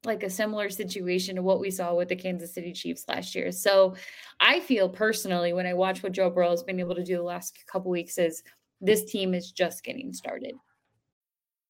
like 0.05 0.23
a 0.23 0.31
similar 0.31 0.71
situation 0.71 1.37
to 1.37 1.43
what 1.43 1.61
we 1.61 1.71
saw 1.71 1.95
with 1.95 2.09
the 2.09 2.17
Kansas 2.17 2.55
City 2.55 2.73
Chiefs 2.73 3.05
last 3.09 3.35
year. 3.35 3.51
So 3.51 3.97
I 4.41 4.61
feel 4.61 4.89
personally 4.89 5.53
when 5.53 5.67
I 5.67 5.75
watch 5.75 6.03
what 6.03 6.13
Joe 6.13 6.31
Burrow 6.31 6.51
has 6.51 6.63
been 6.63 6.81
able 6.81 6.95
to 6.95 7.05
do 7.05 7.17
the 7.17 7.23
last 7.23 7.59
couple 7.71 7.91
weeks 7.91 8.17
is 8.17 8.43
this 8.81 9.05
team 9.05 9.35
is 9.35 9.51
just 9.51 9.83
getting 9.83 10.13
started. 10.13 10.55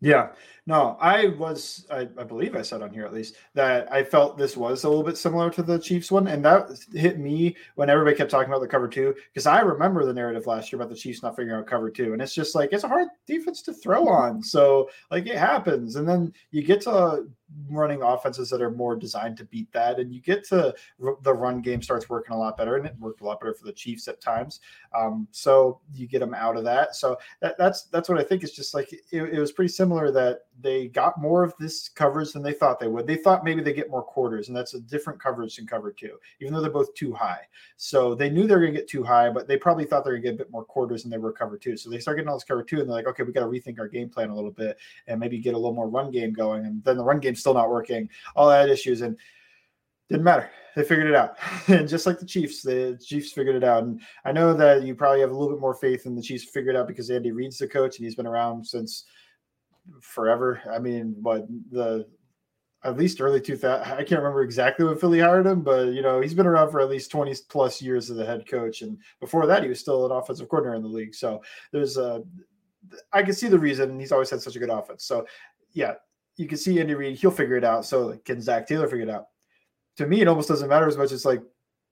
Yeah, 0.00 0.30
no, 0.66 0.96
I 1.00 1.28
was, 1.28 1.86
I, 1.90 2.08
I, 2.18 2.24
believe 2.24 2.56
I 2.56 2.62
said 2.62 2.82
on 2.82 2.92
here 2.92 3.06
at 3.06 3.14
least 3.14 3.36
that 3.54 3.90
I 3.90 4.02
felt 4.02 4.36
this 4.36 4.56
was 4.56 4.82
a 4.82 4.88
little 4.88 5.04
bit 5.04 5.16
similar 5.16 5.48
to 5.50 5.62
the 5.62 5.78
Chiefs 5.78 6.10
one. 6.10 6.26
And 6.26 6.44
that 6.44 6.66
hit 6.92 7.20
me 7.20 7.56
when 7.76 7.88
everybody 7.88 8.16
kept 8.16 8.32
talking 8.32 8.50
about 8.50 8.60
the 8.60 8.68
cover 8.68 8.88
two, 8.88 9.14
because 9.32 9.46
I 9.46 9.60
remember 9.60 10.04
the 10.04 10.12
narrative 10.12 10.48
last 10.48 10.72
year 10.72 10.80
about 10.82 10.90
the 10.90 10.98
Chiefs 10.98 11.22
not 11.22 11.36
figuring 11.36 11.60
out 11.60 11.68
cover 11.68 11.88
two. 11.88 12.12
And 12.12 12.20
it's 12.20 12.34
just 12.34 12.56
like, 12.56 12.72
it's 12.72 12.82
a 12.82 12.88
hard 12.88 13.08
defense 13.26 13.62
to 13.62 13.72
throw 13.72 14.08
on. 14.08 14.42
So, 14.42 14.90
like, 15.10 15.26
it 15.26 15.38
happens. 15.38 15.94
And 15.94 16.08
then 16.08 16.32
you 16.50 16.62
get 16.62 16.80
to 16.82 17.26
running 17.68 18.02
offenses 18.02 18.50
that 18.50 18.62
are 18.62 18.70
more 18.70 18.96
designed 18.96 19.36
to 19.36 19.44
beat 19.44 19.72
that. 19.72 19.98
And 19.98 20.12
you 20.12 20.20
get 20.20 20.44
to 20.48 20.74
the 21.22 21.32
run 21.32 21.60
game 21.60 21.82
starts 21.82 22.08
working 22.08 22.34
a 22.34 22.38
lot 22.38 22.56
better, 22.56 22.76
and 22.76 22.86
it 22.86 22.94
worked 22.98 23.20
a 23.20 23.24
lot 23.24 23.40
better 23.40 23.54
for 23.54 23.64
the 23.64 23.72
Chiefs 23.72 24.08
at 24.08 24.20
times. 24.20 24.60
Um, 24.96 25.28
so 25.30 25.80
you 25.94 26.06
get 26.06 26.20
them 26.20 26.34
out 26.34 26.56
of 26.56 26.64
that. 26.64 26.94
So 26.96 27.16
that, 27.40 27.56
that's 27.58 27.84
that's 27.84 28.08
what 28.08 28.18
I 28.18 28.24
think 28.24 28.42
is 28.42 28.52
just 28.52 28.74
like 28.74 28.92
it, 28.92 29.04
it, 29.12 29.38
was 29.38 29.52
pretty 29.52 29.68
similar 29.68 30.10
that 30.12 30.40
they 30.60 30.88
got 30.88 31.20
more 31.20 31.42
of 31.42 31.54
this 31.58 31.88
coverage 31.88 32.32
than 32.32 32.42
they 32.42 32.52
thought 32.52 32.80
they 32.80 32.88
would. 32.88 33.06
They 33.06 33.16
thought 33.16 33.44
maybe 33.44 33.62
they 33.62 33.72
get 33.72 33.90
more 33.90 34.02
quarters, 34.02 34.48
and 34.48 34.56
that's 34.56 34.74
a 34.74 34.80
different 34.80 35.20
coverage 35.20 35.56
than 35.56 35.66
cover 35.66 35.92
two, 35.92 36.18
even 36.40 36.52
though 36.52 36.60
they're 36.60 36.70
both 36.70 36.94
too 36.94 37.12
high. 37.12 37.40
So 37.76 38.14
they 38.14 38.30
knew 38.30 38.46
they 38.46 38.54
were 38.54 38.60
going 38.60 38.74
to 38.74 38.80
get 38.80 38.88
too 38.88 39.02
high, 39.02 39.30
but 39.30 39.46
they 39.46 39.56
probably 39.56 39.84
thought 39.84 40.04
they 40.04 40.10
were 40.10 40.18
going 40.18 40.22
to 40.22 40.28
get 40.30 40.34
a 40.34 40.44
bit 40.44 40.50
more 40.50 40.64
quarters 40.64 41.02
than 41.02 41.10
they 41.10 41.18
were 41.18 41.32
cover 41.32 41.58
two. 41.58 41.76
So 41.76 41.90
they 41.90 41.98
start 41.98 42.16
getting 42.16 42.28
all 42.28 42.36
this 42.36 42.44
cover 42.44 42.62
two, 42.62 42.80
and 42.80 42.88
they're 42.88 42.96
like, 42.96 43.06
okay, 43.06 43.22
we 43.22 43.32
got 43.32 43.40
to 43.40 43.46
rethink 43.46 43.78
our 43.78 43.88
game 43.88 44.08
plan 44.08 44.30
a 44.30 44.34
little 44.34 44.50
bit 44.50 44.78
and 45.06 45.20
maybe 45.20 45.38
get 45.38 45.54
a 45.54 45.58
little 45.58 45.74
more 45.74 45.88
run 45.88 46.10
game 46.10 46.32
going. 46.32 46.64
And 46.64 46.82
then 46.84 46.96
the 46.96 47.04
run 47.04 47.20
game's 47.36 47.40
still 47.40 47.54
not 47.54 47.70
working. 47.70 48.08
All 48.34 48.48
that 48.48 48.68
issues 48.68 49.02
and 49.02 49.16
didn't 50.08 50.24
matter. 50.24 50.50
They 50.74 50.84
figured 50.84 51.08
it 51.08 51.14
out. 51.14 51.36
and 51.68 51.88
just 51.88 52.06
like 52.06 52.18
the 52.18 52.26
Chiefs, 52.26 52.62
the 52.62 52.98
Chiefs 53.04 53.32
figured 53.32 53.56
it 53.56 53.64
out. 53.64 53.84
And 53.84 54.00
I 54.24 54.32
know 54.32 54.54
that 54.54 54.82
you 54.82 54.94
probably 54.94 55.20
have 55.20 55.30
a 55.30 55.36
little 55.36 55.54
bit 55.54 55.60
more 55.60 55.74
faith 55.74 56.06
in 56.06 56.14
the 56.14 56.22
Chiefs 56.22 56.44
figured 56.44 56.76
out 56.76 56.88
because 56.88 57.10
Andy 57.10 57.32
Reid's 57.32 57.58
the 57.58 57.68
coach 57.68 57.96
and 57.96 58.04
he's 58.04 58.14
been 58.14 58.26
around 58.26 58.66
since 58.66 59.04
forever. 60.00 60.60
I 60.70 60.78
mean, 60.78 61.16
but 61.18 61.46
the 61.70 62.06
at 62.84 62.96
least 62.96 63.20
early 63.20 63.40
2000 63.40 63.84
I 63.84 64.04
can't 64.04 64.20
remember 64.20 64.42
exactly 64.42 64.84
when 64.84 64.98
Philly 64.98 65.18
hired 65.18 65.46
him, 65.46 65.62
but 65.62 65.88
you 65.88 66.02
know, 66.02 66.20
he's 66.20 66.34
been 66.34 66.46
around 66.46 66.70
for 66.70 66.80
at 66.80 66.90
least 66.90 67.10
20 67.10 67.34
plus 67.48 67.82
years 67.82 68.10
as 68.10 68.16
the 68.16 68.24
head 68.24 68.46
coach 68.48 68.82
and 68.82 68.98
before 69.18 69.46
that 69.46 69.62
he 69.62 69.68
was 69.68 69.80
still 69.80 70.06
an 70.06 70.12
offensive 70.12 70.48
coordinator 70.48 70.76
in 70.76 70.82
the 70.82 70.88
league. 70.88 71.14
So 71.14 71.42
there's 71.72 71.96
a 71.96 72.22
I 73.12 73.22
can 73.22 73.34
see 73.34 73.48
the 73.48 73.58
reason 73.58 73.98
he's 73.98 74.12
always 74.12 74.30
had 74.30 74.40
such 74.40 74.54
a 74.54 74.60
good 74.60 74.70
offense. 74.70 75.04
So 75.04 75.26
yeah, 75.72 75.94
you 76.36 76.46
can 76.46 76.58
see 76.58 76.80
Andy 76.80 76.94
Reid, 76.94 77.18
he'll 77.18 77.30
figure 77.30 77.56
it 77.56 77.64
out. 77.64 77.84
So 77.84 78.06
like, 78.06 78.24
can 78.24 78.40
Zac 78.40 78.66
Taylor 78.66 78.88
figure 78.88 79.06
it 79.06 79.10
out? 79.10 79.26
To 79.96 80.06
me, 80.06 80.20
it 80.20 80.28
almost 80.28 80.48
doesn't 80.48 80.68
matter 80.68 80.86
as 80.86 80.96
much 80.96 81.12
as 81.12 81.24
like, 81.24 81.42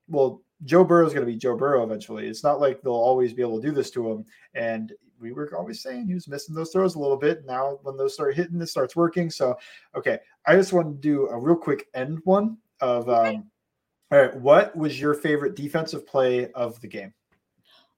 well, 0.07 0.41
Joe 0.63 0.83
Burrow 0.83 1.05
is 1.05 1.13
going 1.13 1.25
to 1.25 1.31
be 1.31 1.37
Joe 1.37 1.57
Burrow 1.57 1.83
eventually. 1.83 2.27
It's 2.27 2.43
not 2.43 2.61
like 2.61 2.81
they'll 2.81 2.93
always 2.93 3.33
be 3.33 3.41
able 3.41 3.59
to 3.59 3.67
do 3.67 3.73
this 3.73 3.91
to 3.91 4.09
him. 4.09 4.25
And 4.53 4.93
we 5.19 5.31
were 5.31 5.49
always 5.57 5.81
saying 5.81 6.07
he 6.07 6.13
was 6.13 6.27
missing 6.27 6.55
those 6.55 6.71
throws 6.71 6.95
a 6.95 6.99
little 6.99 7.17
bit. 7.17 7.45
Now, 7.45 7.79
when 7.83 7.97
those 7.97 8.13
start 8.13 8.35
hitting, 8.35 8.61
it 8.61 8.67
starts 8.67 8.95
working. 8.95 9.29
So, 9.29 9.57
okay, 9.95 10.19
I 10.45 10.55
just 10.55 10.73
want 10.73 10.87
to 10.87 11.07
do 11.07 11.27
a 11.27 11.37
real 11.37 11.55
quick 11.55 11.87
end 11.93 12.19
one 12.23 12.57
of. 12.79 13.09
Um, 13.09 13.45
all 14.11 14.19
right, 14.19 14.35
what 14.35 14.75
was 14.75 15.01
your 15.01 15.15
favorite 15.15 15.55
defensive 15.55 16.05
play 16.05 16.51
of 16.51 16.79
the 16.79 16.87
game? 16.87 17.13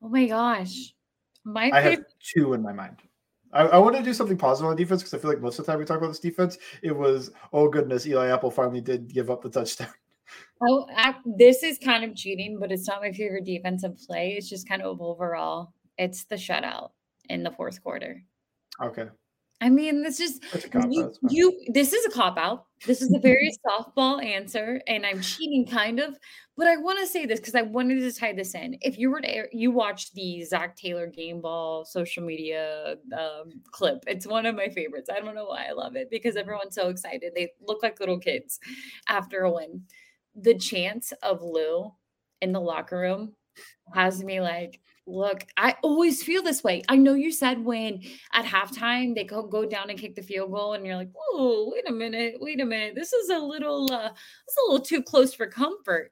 Oh 0.02 0.08
my 0.08 0.28
gosh, 0.28 0.94
my 1.44 1.70
I 1.74 1.82
have 1.82 2.06
two 2.22 2.54
in 2.54 2.62
my 2.62 2.72
mind. 2.72 2.98
I, 3.58 3.64
I 3.64 3.78
want 3.80 3.96
to 3.96 4.04
do 4.04 4.14
something 4.14 4.38
positive 4.38 4.70
on 4.70 4.76
defense 4.76 5.02
because 5.02 5.14
I 5.14 5.18
feel 5.18 5.32
like 5.32 5.42
most 5.42 5.58
of 5.58 5.66
the 5.66 5.72
time 5.72 5.80
we 5.80 5.86
talk 5.86 5.98
about 5.98 6.10
this 6.10 6.20
defense, 6.20 6.58
it 6.84 6.96
was 6.96 7.32
oh 7.52 7.68
goodness, 7.68 8.06
Eli 8.06 8.28
Apple 8.28 8.52
finally 8.52 8.82
did 8.82 9.12
give 9.12 9.30
up 9.30 9.42
the 9.42 9.50
touchdown. 9.50 9.90
Oh, 10.62 10.88
I, 10.94 11.16
this 11.38 11.64
is 11.64 11.78
kind 11.78 12.04
of 12.04 12.16
cheating, 12.16 12.58
but 12.60 12.72
it's 12.72 12.88
not 12.88 13.02
my 13.02 13.12
favorite 13.12 13.46
defensive 13.46 13.96
play. 14.06 14.36
It's 14.38 14.50
just 14.50 14.68
kind 14.68 14.82
of 14.82 15.00
overall. 15.00 15.72
It's 15.98 16.26
the 16.26 16.36
shutout 16.36 16.90
in 17.30 17.44
the 17.44 17.52
fourth 17.52 17.82
quarter. 17.82 18.24
Okay. 18.84 19.06
I 19.60 19.70
mean, 19.70 20.04
this 20.04 20.20
just 20.20 20.44
you, 20.90 21.12
you, 21.30 21.66
This 21.70 21.92
is 21.92 22.06
a 22.06 22.12
cop 22.12 22.38
out. 22.38 22.66
This 22.86 23.02
is 23.02 23.12
a 23.12 23.20
very 23.20 23.52
softball 23.66 24.24
answer, 24.24 24.80
and 24.88 25.04
I'm 25.04 25.20
cheating 25.20 25.66
kind 25.66 26.00
of. 26.00 26.16
But 26.56 26.68
I 26.68 26.78
want 26.78 27.00
to 27.00 27.08
say 27.08 27.26
this 27.26 27.40
because 27.40 27.56
I 27.56 27.64
wanted 27.64 28.00
to 28.00 28.12
tie 28.12 28.34
this 28.34 28.54
in. 28.54 28.78
If 28.82 29.00
you 29.00 29.10
were 29.10 29.22
to 29.22 29.48
you 29.52 29.72
watch 29.72 30.14
the 30.14 30.44
Zac 30.44 30.76
Taylor 30.76 31.08
game 31.08 31.42
ball 31.42 31.86
social 31.86 32.24
media 32.24 32.98
um, 33.18 33.62
clip, 33.72 34.04
it's 34.06 34.28
one 34.28 34.46
of 34.46 34.56
my 34.56 34.70
favorites. 34.70 35.10
I 35.12 35.20
don't 35.20 35.34
know 35.34 35.46
why 35.46 35.66
I 35.66 35.72
love 35.72 35.96
it 35.96 36.12
because 36.12 36.36
everyone's 36.36 36.76
so 36.76 36.90
excited. 36.90 37.34
They 37.36 37.52
look 37.60 37.82
like 37.82 38.00
little 38.00 38.20
kids 38.20 38.60
after 39.08 39.42
a 39.42 39.52
win. 39.52 39.84
The 40.36 40.58
chance 40.58 41.14
of 41.24 41.42
Lou 41.42 41.92
in 42.42 42.52
the 42.52 42.62
locker 42.62 43.00
room 43.00 43.34
has 43.94 44.24
me 44.24 44.42
like 44.42 44.80
look, 45.08 45.46
I 45.56 45.76
always 45.82 46.22
feel 46.22 46.44
this 46.44 46.64
way. 46.64 46.84
I 46.90 46.98
know 46.98 47.14
you 47.14 47.32
said 47.32 47.64
when 47.64 48.02
at 48.34 48.46
halftime 48.46 49.16
they 49.16 49.24
go, 49.24 49.42
go 49.42 49.66
down 49.66 49.90
and 49.90 49.98
kick 49.98 50.16
the 50.16 50.22
field 50.22 50.52
goal, 50.52 50.74
and 50.74 50.86
you're 50.86 50.98
like, 50.98 51.12
oh, 51.32 51.72
wait 51.74 51.90
a 51.90 51.94
minute, 51.94 52.36
wait 52.40 52.60
a 52.60 52.66
minute. 52.66 52.94
This 52.94 53.14
is 53.14 53.30
a 53.30 53.40
little 53.40 53.92
uh 53.92 54.10
this 54.10 54.54
is 54.54 54.58
a 54.68 54.72
little 54.72 54.86
too 54.86 55.02
close 55.02 55.34
for 55.34 55.48
comfort. 55.48 56.12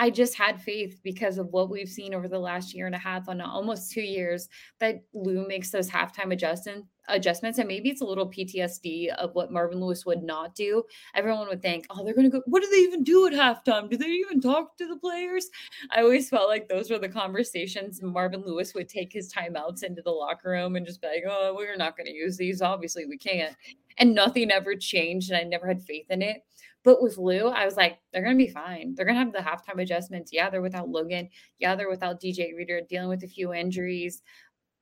I 0.00 0.08
just 0.08 0.34
had 0.34 0.62
faith 0.62 0.98
because 1.04 1.36
of 1.36 1.48
what 1.48 1.68
we've 1.68 1.86
seen 1.86 2.14
over 2.14 2.26
the 2.26 2.38
last 2.38 2.72
year 2.72 2.86
and 2.86 2.94
a 2.94 2.98
half 2.98 3.28
on 3.28 3.38
almost 3.42 3.92
two 3.92 4.00
years 4.00 4.48
that 4.78 5.02
Lou 5.12 5.46
makes 5.46 5.70
those 5.70 5.90
halftime 5.90 6.32
adjustments 6.32 6.88
adjustments 7.08 7.58
and 7.58 7.68
maybe 7.68 7.90
it's 7.90 8.00
a 8.00 8.04
little 8.04 8.30
PTSD 8.30 9.08
of 9.16 9.34
what 9.34 9.52
Marvin 9.52 9.80
Lewis 9.80 10.06
would 10.06 10.22
not 10.22 10.54
do. 10.54 10.84
Everyone 11.14 11.48
would 11.48 11.60
think, 11.60 11.86
"Oh, 11.90 12.02
they're 12.02 12.14
going 12.14 12.30
to 12.30 12.38
go 12.38 12.42
what 12.46 12.62
do 12.62 12.70
they 12.70 12.78
even 12.78 13.04
do 13.04 13.26
at 13.26 13.32
halftime? 13.34 13.90
Do 13.90 13.98
they 13.98 14.06
even 14.06 14.40
talk 14.40 14.78
to 14.78 14.86
the 14.86 14.96
players?" 14.96 15.50
I 15.90 16.00
always 16.00 16.30
felt 16.30 16.48
like 16.48 16.68
those 16.68 16.90
were 16.90 16.98
the 16.98 17.08
conversations 17.08 18.00
Marvin 18.00 18.42
Lewis 18.42 18.72
would 18.74 18.88
take 18.88 19.12
his 19.12 19.30
timeouts 19.30 19.82
into 19.82 20.00
the 20.00 20.12
locker 20.12 20.50
room 20.50 20.76
and 20.76 20.86
just 20.86 21.02
be 21.02 21.08
like, 21.08 21.24
"Oh, 21.28 21.54
we're 21.54 21.76
not 21.76 21.96
going 21.96 22.06
to 22.06 22.14
use 22.14 22.38
these. 22.38 22.62
Obviously, 22.62 23.04
we 23.04 23.18
can't." 23.18 23.54
And 23.98 24.14
nothing 24.14 24.50
ever 24.50 24.76
changed 24.76 25.30
and 25.30 25.38
I 25.38 25.42
never 25.42 25.66
had 25.66 25.82
faith 25.82 26.06
in 26.10 26.22
it. 26.22 26.44
But 26.82 27.02
with 27.02 27.18
Lou, 27.18 27.48
I 27.48 27.64
was 27.64 27.76
like, 27.76 27.98
they're 28.12 28.22
going 28.22 28.38
to 28.38 28.44
be 28.44 28.50
fine. 28.50 28.94
They're 28.94 29.04
going 29.04 29.16
to 29.16 29.24
have 29.24 29.32
the 29.32 29.38
halftime 29.38 29.82
adjustments. 29.82 30.32
Yeah, 30.32 30.48
they're 30.48 30.62
without 30.62 30.88
Logan. 30.88 31.28
Yeah, 31.58 31.74
they're 31.74 31.90
without 31.90 32.20
DJ 32.20 32.56
Reader, 32.56 32.82
dealing 32.88 33.08
with 33.08 33.22
a 33.22 33.28
few 33.28 33.52
injuries. 33.52 34.22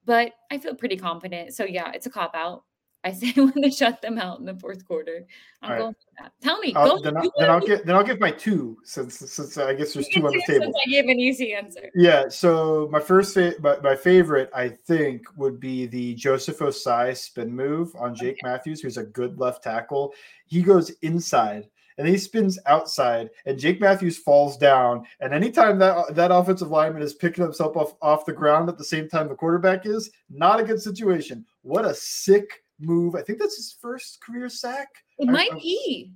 But 0.04 0.32
I 0.50 0.58
feel 0.58 0.74
pretty 0.74 0.96
confident. 0.96 1.54
So, 1.54 1.64
yeah, 1.64 1.90
it's 1.92 2.06
a 2.06 2.10
cop 2.10 2.34
out. 2.34 2.64
I 3.04 3.12
say 3.12 3.30
when 3.36 3.52
they 3.62 3.70
shut 3.70 4.02
them 4.02 4.18
out 4.18 4.40
in 4.40 4.44
the 4.44 4.56
fourth 4.56 4.84
quarter. 4.84 5.24
I'm 5.62 5.70
right. 5.70 5.78
going 5.78 5.94
for 5.94 6.22
that. 6.22 6.32
Tell 6.42 6.58
me. 6.58 6.74
I'll, 6.74 7.00
then, 7.00 7.16
I'll, 7.16 7.32
then 7.38 7.48
I'll 7.48 7.60
get 7.60 7.86
then 7.86 7.94
I'll 7.94 8.02
give 8.02 8.18
my 8.18 8.32
two 8.32 8.76
since 8.82 9.18
since 9.18 9.56
I 9.56 9.72
guess 9.74 9.94
there's 9.94 10.08
two 10.08 10.26
on 10.26 10.32
the 10.32 10.42
table. 10.44 10.74
I 10.84 10.90
gave 10.90 11.04
an 11.04 11.20
easy 11.20 11.54
answer. 11.54 11.90
Yeah. 11.94 12.28
So 12.28 12.88
my 12.90 12.98
first 12.98 13.34
fa- 13.34 13.54
my, 13.60 13.78
my 13.84 13.94
favorite 13.94 14.50
I 14.52 14.68
think 14.68 15.22
would 15.36 15.60
be 15.60 15.86
the 15.86 16.14
Joseph 16.14 16.58
Ossai 16.58 17.16
spin 17.16 17.54
move 17.54 17.94
on 17.96 18.16
Jake 18.16 18.38
okay. 18.42 18.50
Matthews, 18.50 18.80
who's 18.80 18.96
a 18.96 19.04
good 19.04 19.38
left 19.38 19.62
tackle. 19.62 20.12
He 20.46 20.60
goes 20.60 20.90
inside 21.02 21.68
and 21.98 22.08
he 22.08 22.16
spins 22.16 22.58
outside, 22.66 23.28
and 23.44 23.58
Jake 23.58 23.80
Matthews 23.80 24.18
falls 24.18 24.56
down. 24.56 25.04
And 25.20 25.34
anytime 25.34 25.78
that 25.80 26.14
that 26.14 26.30
offensive 26.30 26.70
lineman 26.70 27.02
is 27.02 27.14
picking 27.14 27.44
himself 27.44 27.76
off 27.76 27.94
off 28.00 28.24
the 28.24 28.32
ground 28.32 28.68
at 28.68 28.78
the 28.78 28.84
same 28.84 29.08
time 29.08 29.28
the 29.28 29.34
quarterback 29.34 29.84
is, 29.84 30.10
not 30.30 30.60
a 30.60 30.64
good 30.64 30.80
situation. 30.80 31.44
What 31.62 31.84
a 31.84 31.94
sick 31.94 32.62
move! 32.80 33.14
I 33.14 33.22
think 33.22 33.38
that's 33.38 33.56
his 33.56 33.76
first 33.80 34.20
career 34.22 34.48
sack. 34.48 34.88
It 35.18 35.28
I, 35.28 35.32
might 35.32 35.52
I, 35.52 35.58
be. 35.58 36.12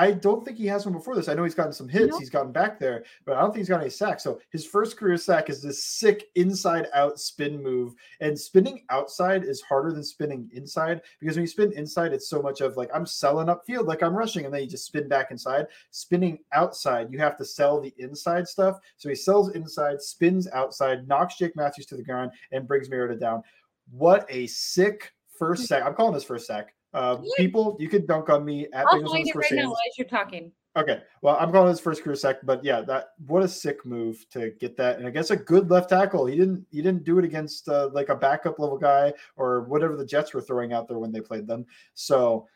I 0.00 0.12
don't 0.12 0.42
think 0.42 0.56
he 0.56 0.66
has 0.68 0.86
one 0.86 0.94
before 0.94 1.14
this. 1.14 1.28
I 1.28 1.34
know 1.34 1.44
he's 1.44 1.54
gotten 1.54 1.74
some 1.74 1.86
hits, 1.86 2.16
he's 2.16 2.30
gotten 2.30 2.52
back 2.52 2.80
there, 2.80 3.04
but 3.26 3.36
I 3.36 3.42
don't 3.42 3.50
think 3.50 3.58
he's 3.58 3.68
got 3.68 3.82
any 3.82 3.90
sacks. 3.90 4.24
So 4.24 4.40
his 4.48 4.64
first 4.64 4.96
career 4.96 5.18
sack 5.18 5.50
is 5.50 5.60
this 5.60 5.84
sick 5.84 6.30
inside 6.36 6.86
out 6.94 7.20
spin 7.20 7.62
move. 7.62 7.92
And 8.22 8.38
spinning 8.38 8.82
outside 8.88 9.44
is 9.44 9.60
harder 9.60 9.92
than 9.92 10.02
spinning 10.02 10.48
inside 10.54 11.02
because 11.20 11.36
when 11.36 11.42
you 11.42 11.48
spin 11.48 11.72
inside, 11.72 12.14
it's 12.14 12.30
so 12.30 12.40
much 12.40 12.62
of 12.62 12.78
like 12.78 12.88
I'm 12.94 13.04
selling 13.04 13.48
upfield, 13.48 13.86
like 13.86 14.02
I'm 14.02 14.14
rushing, 14.14 14.46
and 14.46 14.54
then 14.54 14.62
you 14.62 14.68
just 14.68 14.86
spin 14.86 15.06
back 15.06 15.32
inside. 15.32 15.66
Spinning 15.90 16.38
outside, 16.54 17.12
you 17.12 17.18
have 17.18 17.36
to 17.36 17.44
sell 17.44 17.78
the 17.78 17.92
inside 17.98 18.48
stuff. 18.48 18.78
So 18.96 19.10
he 19.10 19.14
sells 19.14 19.50
inside, 19.50 20.00
spins 20.00 20.48
outside, 20.54 21.08
knocks 21.08 21.36
Jake 21.36 21.56
Matthews 21.56 21.84
to 21.86 21.96
the 21.96 22.02
ground, 22.02 22.30
and 22.52 22.66
brings 22.66 22.88
Mariota 22.88 23.16
down. 23.16 23.42
What 23.90 24.24
a 24.30 24.46
sick 24.46 25.12
first 25.38 25.60
hmm. 25.60 25.66
sack. 25.66 25.84
I'm 25.84 25.92
calling 25.92 26.14
this 26.14 26.24
first 26.24 26.46
sack. 26.46 26.72
Uh, 26.92 27.18
people, 27.36 27.76
you 27.78 27.88
could 27.88 28.06
dunk 28.06 28.28
on 28.28 28.44
me 28.44 28.66
at 28.72 28.86
I'll 28.90 29.06
find 29.06 29.26
it 29.26 29.34
right 29.34 29.52
now 29.52 29.72
as 29.72 29.98
you're 29.98 30.08
talking. 30.08 30.52
Okay, 30.76 31.00
well, 31.20 31.36
I'm 31.40 31.50
calling 31.50 31.68
this 31.72 31.80
first 31.80 32.04
career 32.04 32.14
sack, 32.14 32.36
but 32.44 32.64
yeah, 32.64 32.80
that 32.82 33.10
what 33.26 33.42
a 33.42 33.48
sick 33.48 33.84
move 33.84 34.24
to 34.30 34.52
get 34.60 34.76
that, 34.76 34.98
and 34.98 35.06
I 35.06 35.10
guess 35.10 35.30
a 35.30 35.36
good 35.36 35.68
left 35.68 35.88
tackle. 35.88 36.26
He 36.26 36.36
didn't 36.36 36.64
he 36.70 36.80
didn't 36.80 37.02
do 37.02 37.18
it 37.18 37.24
against 37.24 37.68
uh, 37.68 37.90
like 37.92 38.08
a 38.08 38.14
backup 38.14 38.60
level 38.60 38.78
guy 38.78 39.12
or 39.36 39.62
whatever 39.62 39.96
the 39.96 40.06
Jets 40.06 40.32
were 40.32 40.40
throwing 40.40 40.72
out 40.72 40.86
there 40.86 40.98
when 40.98 41.10
they 41.10 41.20
played 41.20 41.48
them. 41.48 41.66
So, 41.94 42.46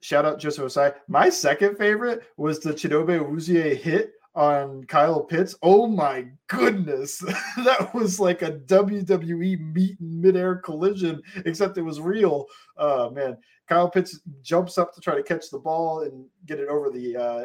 shout 0.00 0.24
out 0.24 0.40
Joseph 0.40 0.64
Ossai. 0.64 0.92
My 1.06 1.28
second 1.28 1.76
favorite 1.78 2.24
was 2.36 2.58
the 2.58 2.72
Chidobe 2.72 3.20
Awuzie 3.20 3.76
hit 3.76 4.14
on 4.34 4.84
Kyle 4.84 5.22
Pitts. 5.22 5.56
Oh 5.62 5.86
my 5.86 6.26
goodness. 6.46 7.18
that 7.64 7.90
was 7.94 8.20
like 8.20 8.42
a 8.42 8.52
WWE 8.52 9.74
meet 9.74 10.00
midair 10.00 10.56
collision, 10.56 11.20
except 11.46 11.78
it 11.78 11.82
was 11.82 12.00
real. 12.00 12.46
Uh 12.76 13.10
man. 13.12 13.36
Kyle 13.68 13.88
Pitts 13.88 14.18
jumps 14.42 14.78
up 14.78 14.92
to 14.94 15.00
try 15.00 15.14
to 15.14 15.22
catch 15.22 15.48
the 15.48 15.58
ball 15.58 16.02
and 16.02 16.26
get 16.44 16.58
it 16.58 16.68
over 16.68 16.90
the 16.90 17.16
uh, 17.16 17.44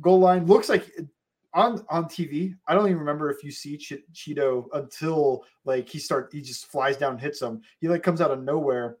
goal 0.00 0.18
line. 0.18 0.46
Looks 0.46 0.70
like 0.70 0.90
on 1.52 1.84
on 1.90 2.06
TV. 2.06 2.54
I 2.66 2.74
don't 2.74 2.86
even 2.86 2.98
remember 2.98 3.30
if 3.30 3.44
you 3.44 3.50
see 3.50 3.76
Ch- 3.76 4.04
Cheeto 4.14 4.64
until 4.72 5.44
like 5.66 5.86
he 5.86 5.98
start 5.98 6.30
he 6.32 6.40
just 6.40 6.66
flies 6.66 6.96
down 6.96 7.12
and 7.12 7.20
hits 7.20 7.42
him. 7.42 7.60
He 7.80 7.88
like 7.88 8.02
comes 8.02 8.22
out 8.22 8.30
of 8.30 8.42
nowhere 8.42 8.96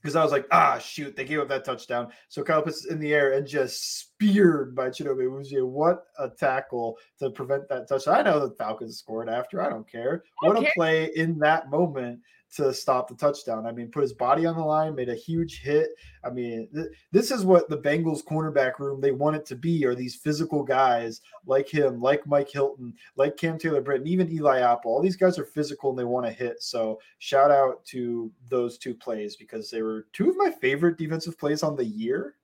because 0.00 0.16
I 0.16 0.22
was 0.22 0.32
like, 0.32 0.46
ah, 0.52 0.78
shoot, 0.78 1.16
they 1.16 1.24
gave 1.24 1.40
up 1.40 1.48
that 1.48 1.64
touchdown. 1.64 2.08
So 2.28 2.42
Kyle 2.42 2.62
Pitts 2.62 2.86
in 2.86 3.00
the 3.00 3.12
air 3.12 3.32
and 3.32 3.46
just 3.46 4.00
speared 4.00 4.74
by 4.74 4.88
Chidobe 4.90 5.26
Awuzie. 5.26 5.66
What 5.66 6.04
a 6.18 6.28
tackle 6.28 6.98
to 7.18 7.30
prevent 7.30 7.68
that 7.68 7.88
touchdown. 7.88 8.14
I 8.14 8.22
know 8.22 8.40
the 8.40 8.54
Falcons 8.54 8.98
scored 8.98 9.28
after. 9.28 9.60
I 9.60 9.68
don't 9.68 9.90
care. 9.90 10.22
What 10.40 10.56
a 10.56 10.70
play 10.74 11.10
in 11.16 11.38
that 11.40 11.70
moment 11.70 12.20
to 12.56 12.72
stop 12.72 13.08
the 13.08 13.14
touchdown. 13.14 13.66
I 13.66 13.72
mean, 13.72 13.90
put 13.90 14.02
his 14.02 14.12
body 14.12 14.46
on 14.46 14.56
the 14.56 14.64
line, 14.64 14.94
made 14.94 15.08
a 15.08 15.14
huge 15.14 15.60
hit. 15.60 15.90
I 16.24 16.30
mean, 16.30 16.68
th- 16.74 16.88
this 17.12 17.30
is 17.30 17.44
what 17.44 17.68
the 17.68 17.78
Bengals 17.78 18.24
cornerback 18.24 18.78
room 18.78 19.00
they 19.00 19.12
want 19.12 19.36
it 19.36 19.46
to 19.46 19.56
be 19.56 19.84
are 19.84 19.94
these 19.94 20.16
physical 20.16 20.62
guys 20.62 21.20
like 21.46 21.68
him, 21.68 22.00
like 22.00 22.26
Mike 22.26 22.50
Hilton, 22.50 22.94
like 23.16 23.36
Cam 23.36 23.58
Taylor 23.58 23.80
Britt, 23.80 24.00
and 24.00 24.08
even 24.08 24.32
Eli 24.32 24.60
Apple. 24.60 24.92
All 24.92 25.02
these 25.02 25.16
guys 25.16 25.38
are 25.38 25.44
physical 25.44 25.90
and 25.90 25.98
they 25.98 26.04
want 26.04 26.26
to 26.26 26.32
hit. 26.32 26.62
So 26.62 27.00
shout 27.18 27.50
out 27.50 27.84
to 27.86 28.32
those 28.48 28.78
two 28.78 28.94
plays 28.94 29.36
because 29.36 29.70
they 29.70 29.82
were 29.82 30.06
two 30.12 30.30
of 30.30 30.36
my 30.36 30.50
favorite 30.50 30.98
defensive 30.98 31.38
plays 31.38 31.62
on 31.62 31.76
the 31.76 31.84
year. 31.84 32.34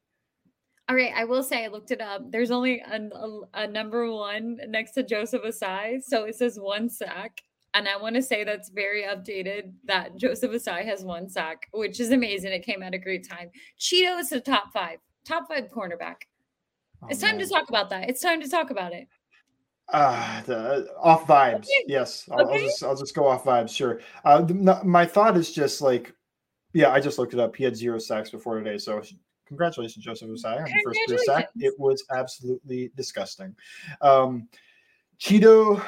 All 0.86 0.96
right, 0.96 1.12
I 1.16 1.24
will 1.24 1.42
say 1.42 1.64
I 1.64 1.68
looked 1.68 1.92
it 1.92 2.02
up. 2.02 2.30
There's 2.30 2.50
only 2.50 2.80
a, 2.80 2.96
a, 2.96 3.40
a 3.54 3.66
number 3.66 4.12
one 4.12 4.58
next 4.68 4.92
to 4.92 5.02
Joseph 5.02 5.42
Ossai, 5.42 6.02
so 6.02 6.24
it 6.24 6.34
says 6.34 6.60
one 6.60 6.90
sack 6.90 7.40
and 7.74 7.88
I 7.88 7.96
want 7.96 8.14
to 8.14 8.22
say 8.22 8.44
that's 8.44 8.70
very 8.70 9.02
updated 9.02 9.72
that 9.84 10.16
Joseph 10.16 10.52
Ossai 10.52 10.84
has 10.84 11.04
one 11.04 11.28
sack, 11.28 11.68
which 11.72 11.98
is 11.98 12.12
amazing. 12.12 12.52
It 12.52 12.64
came 12.64 12.82
at 12.82 12.94
a 12.94 12.98
great 12.98 13.28
time. 13.28 13.50
Cheeto 13.78 14.18
is 14.20 14.30
the 14.30 14.40
top 14.40 14.72
five, 14.72 14.98
top 15.24 15.48
five 15.48 15.68
cornerback. 15.68 16.22
Oh, 17.02 17.08
it's 17.10 17.20
time 17.20 17.36
man. 17.36 17.46
to 17.46 17.52
talk 17.52 17.68
about 17.68 17.90
that. 17.90 18.08
It's 18.08 18.20
time 18.20 18.40
to 18.40 18.48
talk 18.48 18.70
about 18.70 18.92
it. 18.92 19.08
Uh, 19.92 20.40
the, 20.42 20.88
off 21.02 21.26
vibes. 21.26 21.56
Okay. 21.56 21.84
Yes. 21.88 22.28
I'll, 22.30 22.42
okay. 22.42 22.54
I'll, 22.54 22.60
just, 22.60 22.84
I'll 22.84 22.96
just 22.96 23.14
go 23.14 23.26
off 23.26 23.44
vibes. 23.44 23.74
Sure. 23.74 24.00
Uh, 24.24 24.42
the, 24.42 24.80
my 24.84 25.04
thought 25.04 25.36
is 25.36 25.52
just 25.52 25.82
like, 25.82 26.14
yeah, 26.72 26.90
I 26.90 27.00
just 27.00 27.18
looked 27.18 27.34
it 27.34 27.40
up. 27.40 27.54
He 27.56 27.64
had 27.64 27.76
zero 27.76 27.98
sacks 27.98 28.30
before 28.30 28.58
today. 28.58 28.78
So 28.78 29.02
congratulations, 29.46 30.04
Joseph 30.04 30.30
Ossai, 30.30 30.58
on 30.58 30.64
the 30.64 30.80
first 30.84 31.00
career 31.06 31.18
sack. 31.24 31.48
It 31.56 31.74
was 31.78 32.04
absolutely 32.10 32.92
disgusting. 32.96 33.54
Um, 34.00 34.48
Cheeto 35.20 35.84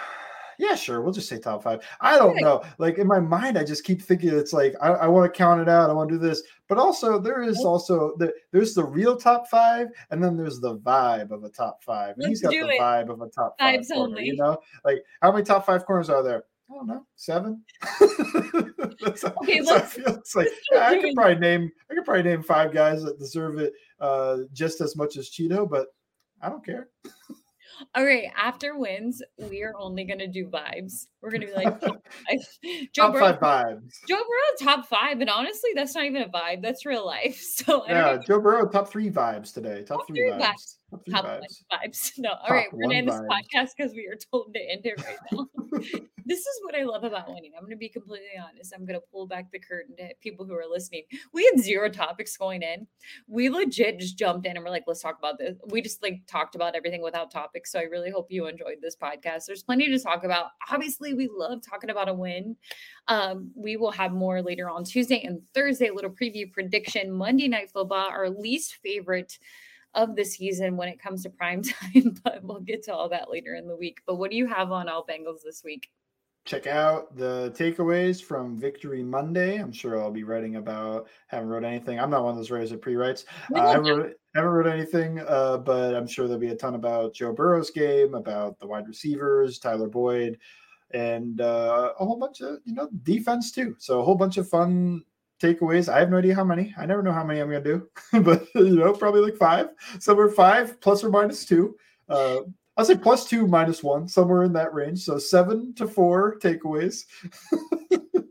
yeah, 0.58 0.75
sure. 0.75 1.00
We'll 1.00 1.12
just 1.12 1.28
say 1.28 1.38
top 1.38 1.62
five. 1.62 1.80
I 2.00 2.16
don't 2.16 2.40
know. 2.40 2.62
Like 2.78 2.98
in 2.98 3.06
my 3.06 3.20
mind, 3.20 3.58
I 3.58 3.64
just 3.64 3.84
keep 3.84 4.02
thinking 4.02 4.30
it's 4.30 4.52
like 4.52 4.75
I, 4.80 4.88
I 4.88 5.06
want 5.06 5.32
to 5.32 5.36
count 5.36 5.60
it 5.60 5.68
out. 5.68 5.90
I 5.90 5.92
want 5.92 6.08
to 6.10 6.16
do 6.16 6.18
this, 6.18 6.42
but 6.68 6.78
also 6.78 7.18
there 7.18 7.42
is 7.42 7.64
also 7.64 8.14
the 8.18 8.32
there's 8.52 8.75
the 8.75 8.84
real 8.84 9.16
top 9.16 9.48
five, 9.48 9.88
and 10.10 10.23
then 10.23 10.36
there's 10.36 10.60
the 10.60 10.78
vibe 10.78 11.30
of 11.30 11.45
a 11.45 11.49
top 11.49 11.82
five. 11.82 12.14
And 12.19 12.28
he's 12.28 12.42
got 12.42 12.50
the 12.50 12.58
it. 12.58 12.80
vibe 12.80 13.10
of 13.10 13.21
a 13.21 13.28
top 13.28 13.56
five. 13.58 13.80
Vibes 13.80 13.88
corner, 13.88 14.16
only. 14.16 14.26
You 14.26 14.36
know, 14.36 14.58
like 14.84 15.02
how 15.23 15.32
many 15.32 15.45
top 15.45 15.66
five 15.66 15.84
corners 15.84 16.10
are 16.10 16.23
there? 16.23 16.45
I 16.71 16.75
don't 16.75 16.86
know, 16.88 17.06
seven. 17.14 17.62
okay, 18.02 19.16
so 19.16 19.32
let's, 19.42 19.97
it's 19.97 20.34
like 20.34 20.49
yeah, 20.73 20.88
I 20.88 20.99
could 20.99 21.14
probably 21.14 21.36
name 21.36 21.71
I 21.90 21.95
could 21.95 22.04
probably 22.04 22.25
name 22.25 22.42
five 22.42 22.73
guys 22.73 23.04
that 23.04 23.21
deserve 23.21 23.58
it 23.58 23.73
uh, 24.00 24.38
just 24.52 24.80
as 24.80 24.97
much 24.97 25.16
as 25.16 25.30
Cheeto, 25.30 25.69
but 25.69 25.86
I 26.42 26.49
don't 26.49 26.64
care. 26.64 26.88
All 27.95 28.04
right, 28.04 28.30
after 28.36 28.78
wins, 28.78 29.23
we 29.39 29.62
are 29.62 29.75
only 29.78 30.04
gonna 30.04 30.28
do 30.28 30.47
vibes. 30.47 31.06
We're 31.21 31.30
gonna 31.30 31.47
be 31.47 31.52
like 31.52 31.80
Joe 32.93 33.02
top 33.02 33.12
Burrow, 33.12 33.32
five 33.32 33.41
vibes. 33.41 33.93
Joe 34.08 34.17
Burrow 34.17 34.56
top 34.60 34.86
five, 34.86 35.21
and 35.21 35.30
honestly, 35.30 35.71
that's 35.75 35.95
not 35.95 36.04
even 36.04 36.23
a 36.23 36.28
vibe. 36.28 36.62
That's 36.62 36.86
real 36.86 37.04
life. 37.04 37.43
So 37.67 37.84
yeah, 37.89 38.19
Joe 38.19 38.41
Burrow 38.41 38.69
top 38.69 38.89
three 38.89 39.10
vibes 39.10 39.52
today. 39.52 39.82
Top, 39.82 39.99
top 39.99 40.06
three, 40.06 40.21
vibes. 40.21 40.41
vibes. 40.41 40.76
Top, 41.10 41.25
vibes. 41.25 41.64
vibes. 41.72 42.12
No, 42.18 42.30
all 42.30 42.54
right, 42.54 42.72
we're 42.72 42.82
gonna 42.82 42.94
end 42.94 43.08
this 43.08 43.20
podcast 43.20 43.70
because 43.76 43.92
we 43.92 44.06
are 44.06 44.16
told 44.30 44.54
to 44.54 44.60
end 44.60 44.86
it 44.86 45.02
right 45.04 45.16
now. 45.32 45.46
this 46.26 46.40
is 46.40 46.60
what 46.62 46.75
I 46.75 46.84
love 46.84 47.04
about 47.04 47.28
winning. 47.28 47.52
I'm 47.56 47.64
gonna 47.64 47.76
be 47.76 47.88
completely 47.88 48.38
honest. 48.40 48.72
I'm 48.75 48.86
gonna 48.86 49.00
pull 49.12 49.26
back 49.26 49.50
the 49.50 49.58
curtain 49.58 49.96
to 49.96 50.10
people 50.20 50.46
who 50.46 50.54
are 50.54 50.64
listening. 50.70 51.02
We 51.32 51.44
had 51.44 51.62
zero 51.62 51.88
topics 51.88 52.36
going 52.36 52.62
in. 52.62 52.86
We 53.26 53.50
legit 53.50 53.99
just 53.99 54.16
jumped 54.16 54.46
in 54.46 54.56
and 54.56 54.64
we're 54.64 54.70
like, 54.70 54.84
let's 54.86 55.02
talk 55.02 55.18
about 55.18 55.38
this. 55.38 55.56
We 55.66 55.82
just 55.82 56.02
like 56.02 56.20
talked 56.28 56.54
about 56.54 56.76
everything 56.76 57.02
without 57.02 57.30
topics. 57.32 57.72
So 57.72 57.80
I 57.80 57.84
really 57.84 58.10
hope 58.10 58.26
you 58.30 58.46
enjoyed 58.46 58.78
this 58.80 58.96
podcast. 58.96 59.46
There's 59.46 59.64
plenty 59.64 59.88
to 59.88 59.99
talk 59.99 60.25
about. 60.25 60.50
Obviously, 60.70 61.14
we 61.14 61.28
love 61.32 61.62
talking 61.68 61.90
about 61.90 62.08
a 62.08 62.14
win. 62.14 62.56
Um, 63.08 63.50
we 63.56 63.76
will 63.76 63.92
have 63.92 64.12
more 64.12 64.40
later 64.40 64.70
on 64.70 64.84
Tuesday 64.84 65.22
and 65.25 65.40
Thursday, 65.52 65.88
a 65.88 65.94
little 65.94 66.10
preview 66.10 66.50
prediction. 66.50 67.10
Monday 67.10 67.49
Night 67.49 67.70
Football, 67.72 68.08
our 68.08 68.30
least 68.30 68.76
favorite 68.82 69.38
of 69.97 70.15
the 70.15 70.25
season 70.25 70.76
when 70.76 70.89
it 70.89 71.00
comes 71.00 71.23
to 71.25 71.30
prime 71.30 71.63
time, 71.95 72.17
but 72.23 72.45
we'll 72.45 72.61
get 72.61 72.85
to 72.85 72.95
all 72.95 73.09
that 73.09 73.30
later 73.30 73.56
in 73.56 73.67
the 73.67 73.76
week. 73.76 74.00
But 74.06 74.17
what 74.17 74.30
do 74.30 74.37
you 74.37 74.47
have 74.47 74.71
on 74.71 74.89
all 74.89 75.04
Bengals 75.04 75.43
this 75.43 75.65
week? 75.65 75.91
Check 76.45 76.69
out 76.69 77.17
the 77.17 77.52
takeaways 77.59 78.23
from 78.23 78.56
Victory 78.56 79.02
Monday. 79.02 79.56
I'm 79.56 79.73
sure 79.73 80.00
I'll 80.00 80.13
be 80.13 80.23
writing 80.23 80.56
about. 80.56 81.09
Haven't 81.26 81.49
wrote 81.49 81.65
anything. 81.65 81.99
I'm 81.99 82.11
not 82.11 82.23
one 82.23 82.30
of 82.30 82.37
those 82.37 82.52
writers 82.52 82.71
that 82.71 82.80
pre-writes. 82.80 83.25
Uh, 83.52 83.59
I 83.61 83.73
haven't 83.73 83.97
wrote, 83.97 84.15
wrote 84.37 84.67
anything, 84.69 85.19
uh, 85.26 85.56
but 85.56 85.97
I'm 85.97 86.06
sure 86.06 86.28
there'll 86.28 86.41
be 86.41 86.50
a 86.50 86.54
ton 86.54 86.76
about 86.76 87.15
Joe 87.15 87.32
Burrow's 87.32 87.71
game, 87.71 88.15
about 88.15 88.61
the 88.61 88.67
wide 88.69 88.87
receivers, 88.87 89.59
Tyler 89.59 89.89
Boyd, 89.89 90.39
and 90.93 91.41
uh, 91.41 91.95
a 91.99 92.04
whole 92.04 92.17
bunch 92.17 92.43
of 92.43 92.59
you 92.65 92.75
know 92.75 92.89
defense 93.02 93.50
too. 93.50 93.75
So 93.78 93.99
a 94.00 94.04
whole 94.04 94.15
bunch 94.15 94.37
of 94.37 94.49
fun 94.49 95.02
takeaways. 95.40 95.92
I 95.92 95.99
have 96.00 96.10
no 96.10 96.18
idea 96.18 96.34
how 96.34 96.44
many. 96.44 96.75
I 96.78 96.86
never 96.86 97.02
know 97.02 97.12
how 97.12 97.25
many 97.25 97.40
I'm 97.40 97.50
going 97.50 97.62
to 97.62 97.78
do, 97.78 97.88
but 98.22 98.46
you 98.54 98.76
know, 98.76 98.92
probably 98.92 99.20
like 99.20 99.36
five. 99.36 99.68
Somewhere 99.99 100.28
five 100.28 100.80
plus 100.80 101.04
or 101.04 101.10
minus 101.10 101.44
two. 101.44 101.76
Uh, 102.08 102.40
I'll 102.76 102.84
say 102.84 102.96
plus 102.96 103.28
two 103.28 103.46
minus 103.46 103.82
one, 103.82 104.06
somewhere 104.06 104.42
in 104.42 104.52
that 104.52 104.75
range. 104.75 105.00
So 105.00 105.18
seven 105.18 105.75
to 105.75 105.86
four 105.86 106.38
takeaways. 106.38 107.04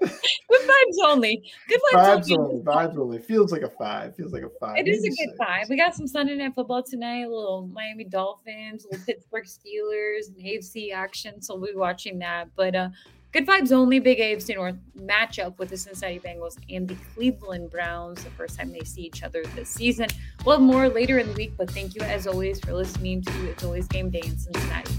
Good 0.00 0.60
vibes 0.60 1.04
only. 1.04 1.42
Good 1.68 1.80
vibes, 1.92 2.28
vibes 2.28 2.38
only. 2.38 2.62
Vibes 2.62 2.98
only. 2.98 3.18
Feels 3.18 3.52
like 3.52 3.62
a 3.62 3.68
five. 3.68 4.16
Feels 4.16 4.32
like 4.32 4.42
a 4.42 4.50
five. 4.60 4.78
It 4.78 4.88
is 4.88 5.04
a 5.04 5.08
good 5.08 5.36
five. 5.36 5.68
We 5.68 5.76
got 5.76 5.94
some 5.94 6.06
Sunday 6.06 6.36
night 6.36 6.54
football 6.54 6.82
tonight. 6.82 7.24
A 7.24 7.28
little 7.28 7.68
Miami 7.72 8.04
Dolphins, 8.04 8.86
little 8.90 9.04
Pittsburgh 9.04 9.44
Steelers, 9.44 10.28
and 10.28 10.36
AFC 10.36 10.92
action. 10.92 11.42
So 11.42 11.56
we'll 11.56 11.72
be 11.72 11.76
watching 11.76 12.18
that. 12.20 12.48
But 12.56 12.74
uh 12.74 12.88
Good 13.36 13.46
vibes 13.46 13.70
only. 13.70 13.98
Big 13.98 14.18
AFC 14.18 14.54
North 14.54 14.76
matchup 14.98 15.58
with 15.58 15.68
the 15.68 15.76
Cincinnati 15.76 16.18
Bengals 16.18 16.56
and 16.74 16.88
the 16.88 16.96
Cleveland 17.12 17.70
Browns. 17.70 18.24
The 18.24 18.30
first 18.30 18.58
time 18.58 18.72
they 18.72 18.80
see 18.80 19.02
each 19.02 19.22
other 19.22 19.44
this 19.54 19.68
season. 19.68 20.06
We'll 20.46 20.56
have 20.56 20.62
more 20.62 20.88
later 20.88 21.18
in 21.18 21.26
the 21.26 21.34
week, 21.34 21.52
but 21.58 21.70
thank 21.70 21.94
you 21.94 22.00
as 22.00 22.26
always 22.26 22.60
for 22.60 22.72
listening 22.72 23.20
to 23.20 23.50
It's 23.50 23.62
Always 23.62 23.88
Game 23.88 24.08
Day 24.08 24.22
in 24.24 24.38
Cincinnati. 24.38 24.94